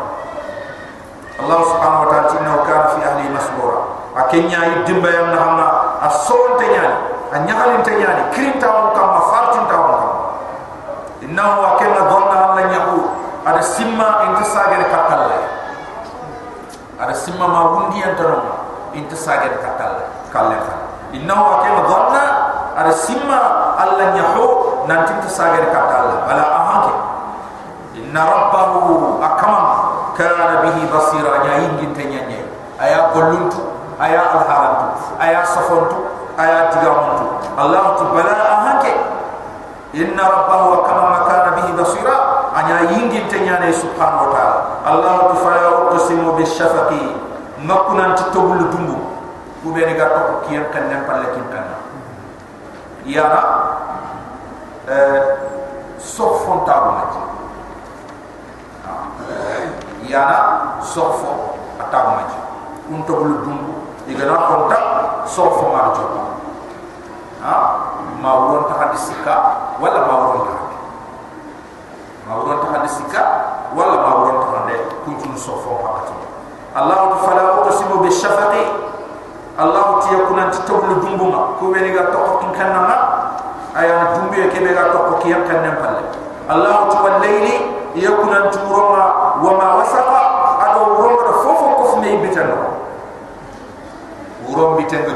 allah 1.40 1.60
subhanahu 1.64 2.04
wa 2.04 2.08
ta'ala 2.12 2.28
innahu 2.44 2.60
kana 2.68 2.84
fi 2.92 3.00
ahli 3.08 3.32
masrura 3.32 3.80
akenya 4.20 4.84
idimba 4.84 5.08
yam 5.16 5.32
na 5.32 5.40
hamna 5.40 5.68
ason 6.12 6.60
te 6.60 6.68
nyani. 6.68 6.96
A 7.32 7.40
nyagalin 7.40 7.82
te 7.84 7.92
nyani 7.96 8.24
kirinta 8.36 8.68
on 8.68 8.92
kam 8.96 9.08
ma 9.16 9.22
fartin 9.32 9.64
ta 9.72 9.76
on 9.80 9.96
kam 9.96 10.14
innahu 11.24 11.60
akenna 11.72 12.04
donna 12.12 12.36
alla 12.52 12.64
nyahu 12.68 13.00
ada 13.48 13.64
simma 13.64 14.28
inta 14.28 14.44
sagere 14.44 14.92
katalla 14.92 15.32
ada 15.32 15.65
simma 17.26 17.50
ma 17.50 17.62
wundi 17.74 18.06
antano 18.06 18.38
inta 18.94 19.18
sagere 19.18 19.58
katalla 19.58 20.06
kalle 20.30 20.62
fa 20.62 20.74
innahu 21.10 21.58
akenna 21.58 21.82
donna 21.90 22.24
ada 22.78 22.94
simma 22.94 23.74
alla 23.82 24.14
nyahu 24.14 24.86
nanti 24.86 25.18
inta 25.18 25.30
sagere 25.34 25.74
katalla 25.74 26.22
bala 26.30 26.46
ahanke 26.46 26.94
inna 27.98 28.22
rabbahu 28.22 29.18
akamam. 29.24 29.68
Kana 30.16 30.64
bihi 30.64 30.88
basira. 30.88 31.44
Nya 31.44 31.60
yingin 31.60 31.92
te 31.92 32.08
nyanye 32.08 32.40
aya 32.80 33.12
goluntu. 33.12 33.60
Aya 34.00 34.32
alharantu 34.32 35.16
aya 35.20 35.44
safontu 35.48 36.08
aya 36.36 36.68
digamontu 36.72 37.32
allah 37.56 37.96
tubala 37.96 38.36
ahanke 38.36 38.92
inna 39.96 40.24
rabbahu 40.24 40.84
kama 40.84 41.04
makana 41.20 41.50
bihi 41.60 41.72
basira. 41.76 42.16
Anya 42.56 42.96
yingin 42.96 43.28
te 43.28 43.44
nyane 43.44 43.72
subhanahu 43.76 44.25
allah 44.86 45.32
tufaya 45.34 45.70
uqsimu 45.92 46.34
bishafaqi 46.38 47.02
makunan 47.66 48.14
titobul 48.16 48.60
dumbu 48.70 48.98
kube 49.64 49.82
ni 49.86 49.94
gato 49.98 50.46
kiyan 50.46 50.70
kan 50.70 50.88
nem 50.90 51.02
palle 51.10 51.26
kintan 51.34 51.66
yana 53.06 53.42
eh 54.90 55.22
sofonta 55.98 56.76
maji 56.94 57.22
yana 60.06 60.38
sofo 60.86 61.58
atabu 61.82 62.10
maji 62.22 62.40
kuntobul 62.88 63.34
dumbu 63.42 63.74
igana 64.06 64.38
kontak 64.38 64.84
sofo 65.26 65.74
ma 65.74 65.90
jo 65.98 66.06
ha? 67.42 67.56
Ma 68.22 68.32
wuron 68.42 68.66
ta 68.70 68.74
hadi 68.86 68.98
sika 68.98 69.36
wala 69.82 70.06
ma 70.06 70.14
wuron 70.22 70.42
ta 70.50 70.56
ma 72.30 72.32
wuron 72.42 72.58
ta 72.62 72.68
hadi 72.78 72.90
sika 72.90 73.22
wala 73.74 73.96
ma 74.02 74.12
wuron 74.76 75.08
ta 75.08 75.16
hadi 75.16 75.24
kuntu 75.24 75.40
sofo 75.40 75.72
ma 75.84 76.04
to 76.08 76.14
allah 76.76 77.16
fala 77.24 77.44
uqsimu 77.64 78.04
bi 78.04 78.12
shafaqi 78.12 78.64
allah 79.58 80.00
ti 80.04 80.16
yakuna 80.16 80.52
titoblu 80.52 80.96
dumbuma 81.02 81.56
ko 81.60 81.66
woni 81.72 81.92
ga 81.96 82.12
to 82.12 82.20
kin 82.42 82.52
kanna 82.52 82.98
aya 83.76 84.16
dumbe 84.16 84.50
ke 84.52 84.60
be 84.60 84.72
ga 84.74 84.92
to 84.92 84.98
ko 84.98 85.14
kiyam 85.24 85.44
kan 85.48 85.62
nem 85.64 85.76
palle 85.80 86.04
allah 86.50 86.88
tu 86.92 86.98
wal 87.04 87.20
layli 87.24 87.56
yakuna 87.96 88.52
turuma 88.52 89.04
wa 89.40 89.52
ma 89.56 89.68
wasaqa 89.80 90.22
ado 90.68 90.80
wuron 91.00 91.32
fofo 91.44 91.66
ko 91.80 91.84
fme 91.96 92.20
bitano 92.24 92.58
wuron 94.48 94.76
bitenga 94.80 95.16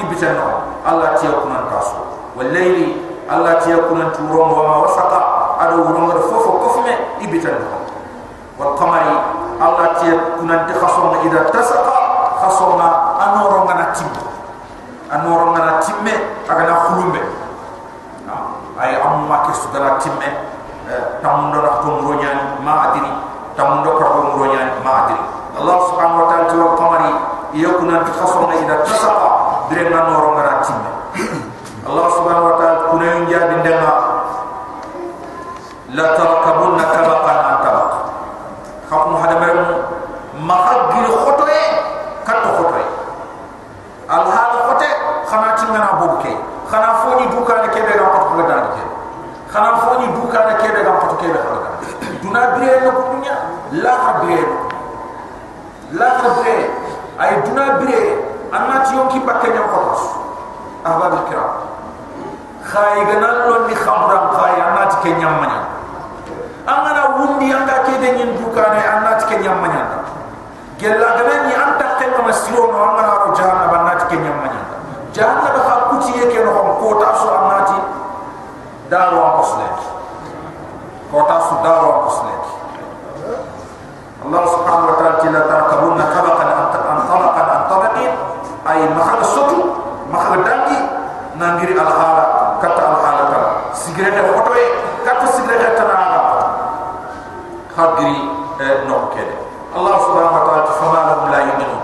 ibitano 0.00 0.74
allah 0.86 1.14
ti 1.18 1.26
yakuna 1.26 1.66
taso 1.70 1.98
wal 2.36 2.50
allah 3.30 3.52
ti 3.62 3.70
yakuna 3.72 4.12
turon 4.12 4.48
wa 4.52 4.62
ma 4.68 4.74
wasaqa 4.84 5.20
ado 5.64 5.86
wuron 5.88 6.12
ga 6.12 6.20
fofo 6.28 6.50
ko 6.60 6.66
fme 6.80 6.92
ibitano 7.24 7.88
wal 8.60 8.76
qamari 8.76 9.16
allah 9.62 9.96
ti 9.96 10.12
yakuna 10.12 10.68
takhasuma 10.68 11.24
ida 11.24 11.48
tasaqa 11.48 11.94
khasuma 12.44 12.88
anoro 13.22 13.64
ngana 13.64 13.94
timme 13.96 14.20
anoro 15.08 15.56
ngana 15.56 15.80
timme 15.80 16.12
aga 16.44 16.62
na 16.68 16.74
khulumbe 16.84 17.22
ay 18.76 18.98
amma 19.00 19.46
ke 19.48 19.52
sudara 19.56 19.96
timme 20.02 20.28
tamundo 21.22 21.62
na 21.64 21.80
to 21.80 21.88
muronya 22.02 22.60
ma 22.60 22.90
adiri 22.92 23.12
tamundo 23.56 23.96
ko 23.96 24.04
ko 24.04 24.20
muronya 24.36 24.76
ma 24.84 25.06
adiri 25.08 25.22
allah 25.56 25.76
subhanahu 25.88 26.20
wa 26.20 26.26
ta'ala 26.28 26.52
wal 26.52 26.74
qamari 26.76 27.12
yakuna 27.56 28.02
takhasuna 28.04 28.52
ida 28.60 28.82
tasaqa 28.84 29.33
dire 29.70 29.90
na 29.90 30.00
noro 30.10 30.34
ngara 30.36 30.60
timme 30.64 30.90
allah 31.88 32.06
subhanahu 32.16 32.48
wa 32.48 32.56
ta'ala 32.58 32.80
kuna 32.90 33.04
yunja 33.14 33.38
bindema 33.48 33.92
la 35.94 36.06
tarakabunna 36.18 36.84
tabaqan 36.90 37.38
an 37.38 37.56
tabaq. 37.62 37.90
Khakum 38.90 39.14
hada 39.22 39.36
mer 39.38 39.54
ma 40.42 40.56
hagir 40.66 41.06
khotoye 41.12 41.62
katto 42.26 42.50
khotoye 42.58 42.86
al 44.08 44.24
hada 44.26 44.58
khote 44.66 44.88
khana 45.28 45.48
tingana 45.60 45.88
bobuke 46.00 46.32
khana 46.70 46.88
foni 47.04 47.26
dukane 47.30 47.68
kebe 47.74 47.92
ga 48.00 48.06
pat 48.10 48.24
ko 48.28 48.42
dal 48.48 48.62
ke 48.74 48.82
khana 49.52 49.70
foni 49.84 50.06
dukane 50.18 50.52
kebe 50.62 50.80
ga 50.82 50.92
pat 50.98 51.12
kebe 51.20 51.38
ko 51.38 51.54
dal 51.62 51.74
duna 52.22 52.42
biye 52.58 52.74
no 52.82 52.90
dunya 53.12 53.36
la 53.84 53.94
biye 54.24 54.42
la 55.94 56.08
biye 56.18 56.56
ay 57.20 57.32
duna 57.46 57.64
biye 57.78 58.02
anati 58.54 58.94
yon 58.94 59.06
ki 59.10 59.18
bakke 59.26 59.50
nyam 59.50 59.66
ko 59.66 59.78
tos 59.90 60.02
ahbab 60.86 61.26
kiram 61.26 61.52
khay 62.64 63.02
ganal 63.10 63.36
lo 63.50 63.56
ni 63.68 63.74
khamram 63.74 64.24
khay 64.38 64.54
anati 64.56 64.96
ke 65.04 65.10
nyam 65.20 65.36
manya. 65.42 65.62
Angana 66.64 67.20
wundi 67.20 67.52
anga 67.52 67.84
ke 67.84 68.00
de 68.00 68.08
nyin 68.16 68.40
dukane 68.40 68.80
anati 68.80 69.28
ke 69.28 69.36
nyam 69.44 69.60
manya. 69.60 70.00
Gella 70.80 71.08
ganen 71.20 71.52
ni 71.52 71.52
anta 71.52 72.00
ke 72.00 72.08
ma 72.08 72.32
siro 72.32 72.72
no 72.72 72.78
angana 72.80 73.20
ro 73.20 73.36
jahannam 73.36 73.84
anati 73.84 74.04
ke 74.08 74.16
nyam 74.16 74.40
manya. 74.40 74.62
Jahannam 75.12 75.60
ha 75.60 75.74
kuti 75.92 76.16
yake 76.16 76.40
no 76.40 76.80
ko 76.80 76.96
ta 76.96 77.12
so 77.20 77.28
anati 77.36 77.78
daru 78.88 79.20
wa 79.20 79.44
muslim. 79.44 79.72
Ko 81.12 81.20
ta 81.28 81.36
so 81.44 81.54
daru 81.60 81.84
wa 81.84 81.98
muslim. 82.08 82.40
Allah 84.24 84.42
subhanahu 84.48 84.88
wa 84.88 84.96
ta'ala 84.96 85.20
tila 85.20 85.40
tarkabunna 85.44 86.04
tabaqan 86.16 86.48
an 86.48 86.66
tabaqan 86.72 87.44
an 87.44 87.62
tabaqin 87.68 88.12
ay 88.64 88.88
mahal 88.96 89.20
sotu 89.20 89.68
mahal 90.08 90.40
dangi 90.40 90.80
nangiri 91.36 91.76
al 91.76 91.92
hala 91.92 92.56
kata 92.56 92.82
al 92.88 92.96
hala 93.04 93.24
ta 93.28 93.40
sigrete 93.76 94.24
foto 94.32 94.56
e 94.56 94.64
kata 95.04 95.28
sigrete 95.28 95.76
tanara 95.76 96.14
khadiri 97.74 98.22
no 98.88 99.10
kede 99.14 99.34
Allah 99.74 99.96
subhanahu 100.06 100.34
wa 100.38 100.42
ta'ala 100.46 100.70
fama 100.78 100.98
lahum 101.10 101.26
la 101.34 101.40
yu'minun 101.50 101.82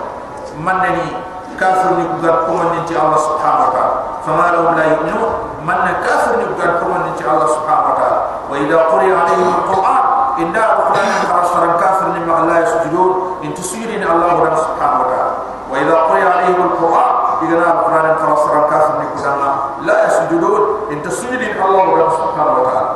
manni 0.63 1.31
kafir 1.61 1.93
ni 1.93 2.05
kugar 2.17 2.49
kuma 2.49 2.73
ni 2.73 2.81
ti 2.89 2.97
Allah 2.97 3.21
subhanahu 3.21 3.69
wa 3.69 3.71
ta'ala. 3.77 3.95
Fama 4.25 4.45
lahum 4.49 4.73
la 4.73 4.85
yu'minun 4.97 5.31
man 5.61 5.85
kafir 6.01 6.41
ni 6.41 6.45
kugar 6.49 6.81
kuma 6.81 7.05
ni 7.05 7.11
ti 7.13 7.23
Allah 7.29 7.45
subhanahu 7.53 7.89
wa 7.93 7.95
ta'ala. 8.01 8.19
Wa 8.49 8.55
idha 8.57 8.77
quri'a 8.89 9.15
alayhim 9.21 9.47
alquran 9.53 10.03
inda 10.41 10.61
alquran 10.73 11.09
kharasara 11.29 11.69
kafir 11.77 12.07
ni 12.17 12.21
ma 12.25 12.35
la 12.49 12.55
yasjudun 12.65 13.11
in 13.45 13.51
tusiri 13.53 13.95
ni 14.01 14.05
Allah 14.09 14.33
subhanahu 14.57 15.01
wa 15.05 15.07
ta'ala. 15.13 15.33
Wa 15.69 15.75
idha 15.77 15.95
quri'a 16.09 16.29
alayhim 16.33 16.57
alquran 16.65 17.13
idha 17.45 17.65
alquran 17.77 18.05
kharasara 18.17 18.61
kafir 18.65 18.93
ni 18.97 19.05
kugar 19.13 19.37
la 19.85 19.95
yasjudun 20.09 20.61
in 20.89 20.97
tusiri 21.05 21.37
ni 21.37 21.47
Allah 21.61 21.85
subhanahu 22.17 22.57
wa 22.57 22.65
ta'ala. 22.73 22.93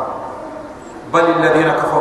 Bal 1.13 1.25
alladhina 1.37 1.77
kafaru 1.77 1.94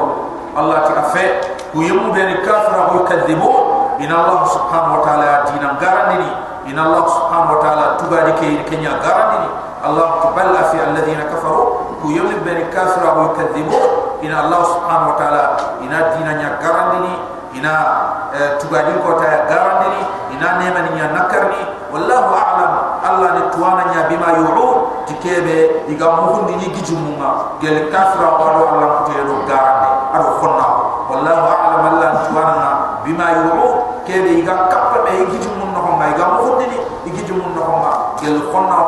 Allah 0.54 0.86
ta'afa 0.86 1.26
kuyum 1.74 2.14
bani 2.14 2.38
kafira 2.46 2.86
wa 2.86 3.02
yukadzibun 3.02 3.98
in 3.98 4.10
Allah 4.10 4.46
subhanahu 4.46 4.98
wa 4.98 5.02
ta'ala 5.02 5.50
dina 5.50 5.74
garandini 5.82 6.30
in 6.70 6.78
Allah 6.78 7.02
subhanahu 7.10 7.58
wa 7.58 7.60
ta'ala 7.62 7.86
tubadi 7.98 8.32
ke 8.38 8.48
kenya 8.70 9.02
garandini 9.02 9.50
Allah 9.82 10.22
tuballa 10.22 10.70
fi 10.70 10.78
alladhina 10.78 11.26
kafaru 11.26 11.98
ku 11.98 12.14
yawli 12.14 12.38
bani 12.46 12.70
kafira 12.70 13.18
wa 13.18 13.34
yukadhibu 13.34 13.78
in 14.22 14.30
Allah 14.30 14.62
subhanahu 14.62 15.12
wa 15.12 15.16
ta'ala 15.18 15.42
ina 15.82 15.98
dina 16.14 16.32
nya 16.38 16.48
garandini 16.62 17.12
ina 17.58 17.74
tubadi 18.62 18.94
ko 19.02 19.18
ta 19.18 19.50
garandini 19.50 20.02
ina 20.38 20.48
nema 20.62 20.80
ni 20.86 20.90
nya 21.02 21.10
nakarni 21.10 21.60
wallahu 21.90 22.30
a'lam. 22.30 22.72
Allah 23.04 23.28
ni 23.38 23.42
tuwana 23.54 23.90
nya 23.94 24.04
ko 30.14 30.20
ado 30.20 30.30
khonna 30.38 30.66
wallahu 31.10 31.42
a'lam 31.50 31.82
Allah 31.90 32.10
tuwana 32.30 32.68
bima 33.02 33.26
yu'ud 33.34 34.06
kebe 34.06 34.38
iga 34.40 34.70
kappa 34.70 35.02
be 35.02 35.26
gijumun 35.34 35.74
no 35.74 35.98
ma 35.98 36.06
iga 36.14 36.38
muhundi 36.38 36.70
ni 36.70 37.10
gijumun 37.10 37.50
no 37.50 37.62
ma 37.82 37.92
gel 38.22 38.38
khonna 38.54 38.78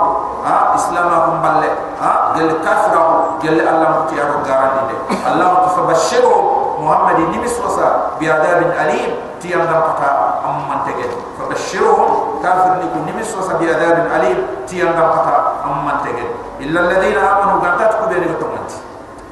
ha 0.46 0.72
islam 0.78 1.10
ko 1.10 1.32
balle 1.42 1.70
ha 1.98 2.30
gel 2.38 2.50
kafira 2.62 3.34
gel 3.42 3.58
Allah 3.66 3.88
ko 3.98 4.02
te 4.06 4.14
do 4.22 4.38
garande 4.46 4.82
de. 4.86 4.96
Allah 5.26 5.66
ko 5.66 5.68
fabashiru 5.82 6.34
muhammad 6.78 7.18
ni 7.34 7.38
biswasa 7.42 8.14
bi 8.22 8.30
adabin 8.30 8.70
alim 8.78 9.10
tiyam 9.42 9.66
dam 9.66 9.82
kata 9.92 10.40
am 10.46 10.70
man 10.70 10.86
tege. 10.86 11.10
Fabashiru 11.34 12.38
kafir 12.38 12.78
ni 12.78 12.86
ko 12.94 12.98
ni 13.02 13.12
biswasa 13.18 13.58
bi 13.58 13.66
adabin 13.66 14.06
alim 14.14 14.38
tiyam 14.70 14.94
dam 14.94 15.10
kata 15.10 15.66
am 15.66 15.82
man 15.82 15.98
tege. 16.06 16.22
Illa 16.62 16.86
alladhina 16.86 17.20
amanu 17.36 17.60
gantat 17.60 17.98
ko 18.00 18.06
be 18.08 18.16
ni 18.22 18.30
to 18.38 18.46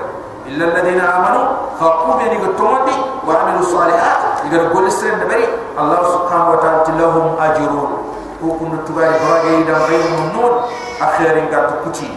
illa 0.50 0.64
alladhina 0.68 1.04
amanu 1.16 1.42
faqu 1.80 2.12
be 2.20 2.26
ni 2.30 2.38
to 2.58 2.64
manti 2.64 2.96
wa 3.28 3.34
amilu 3.44 3.64
salihati 3.64 4.48
yqul 4.56 4.88
sun 4.92 5.16
nabi 5.20 5.40
allah 5.80 6.00
subhanahu 6.14 6.52
wa 6.52 6.60
ta'ala 6.64 7.00
lahum 7.00 7.28
ajrun 7.40 7.92
ko 8.40 8.48
kun 8.60 8.72
tugari 8.88 9.16
barage 9.20 9.66
da 9.68 9.76
ghayr 9.88 10.04
mamnun 10.16 10.54
akhirin 11.02 11.48
gat 11.52 11.84
kuti 11.84 12.08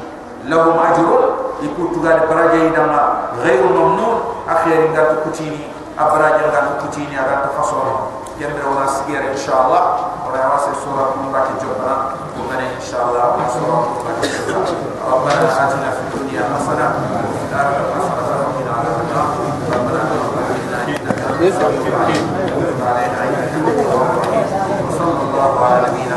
lahum 0.47 0.79
ajrun 0.79 1.25
iku 1.63 1.83
tugari 1.95 2.23
barage 2.27 2.63
da 2.75 2.83
ghayr 3.43 3.63
mamnun 3.67 4.03
kemre 8.43 8.65
ona 8.67 8.87
sigere 8.91 9.31
inshallah 9.31 9.83
ona 10.27 10.39
ona 10.51 10.59
se 10.65 10.73
sura 10.83 11.05
kumra 11.15 11.41
ki 11.47 11.55
jobana 11.63 11.95
kumane 12.35 12.67
inshallah 12.75 13.39
ona 13.39 13.47
sura 13.55 13.77
kumra 13.87 14.13
ki 14.19 14.27
jobana 14.35 14.67
Rabbana 15.07 15.47
atina 15.63 15.91
fi 15.95 16.03
dunia 16.11 16.43
hasana 16.51 16.87
darga 17.55 17.83
hasana 17.95 18.35
rabbina 18.43 18.73
ala 18.83 18.91
rada 18.99 19.23
Rabbana 19.71 20.01
ala 20.03 20.15
rabbina 20.27 20.51
Rabbana 20.51 20.91
ala 20.91 21.23
rabbina 21.23 21.23
ala 21.23 21.31
rada 21.31 21.51
Rabbana 22.43 22.99
ala 22.99 23.31
rabbina 23.31 23.71
ala 25.39 25.55
ala 25.63 25.79
rabbina 25.87 26.12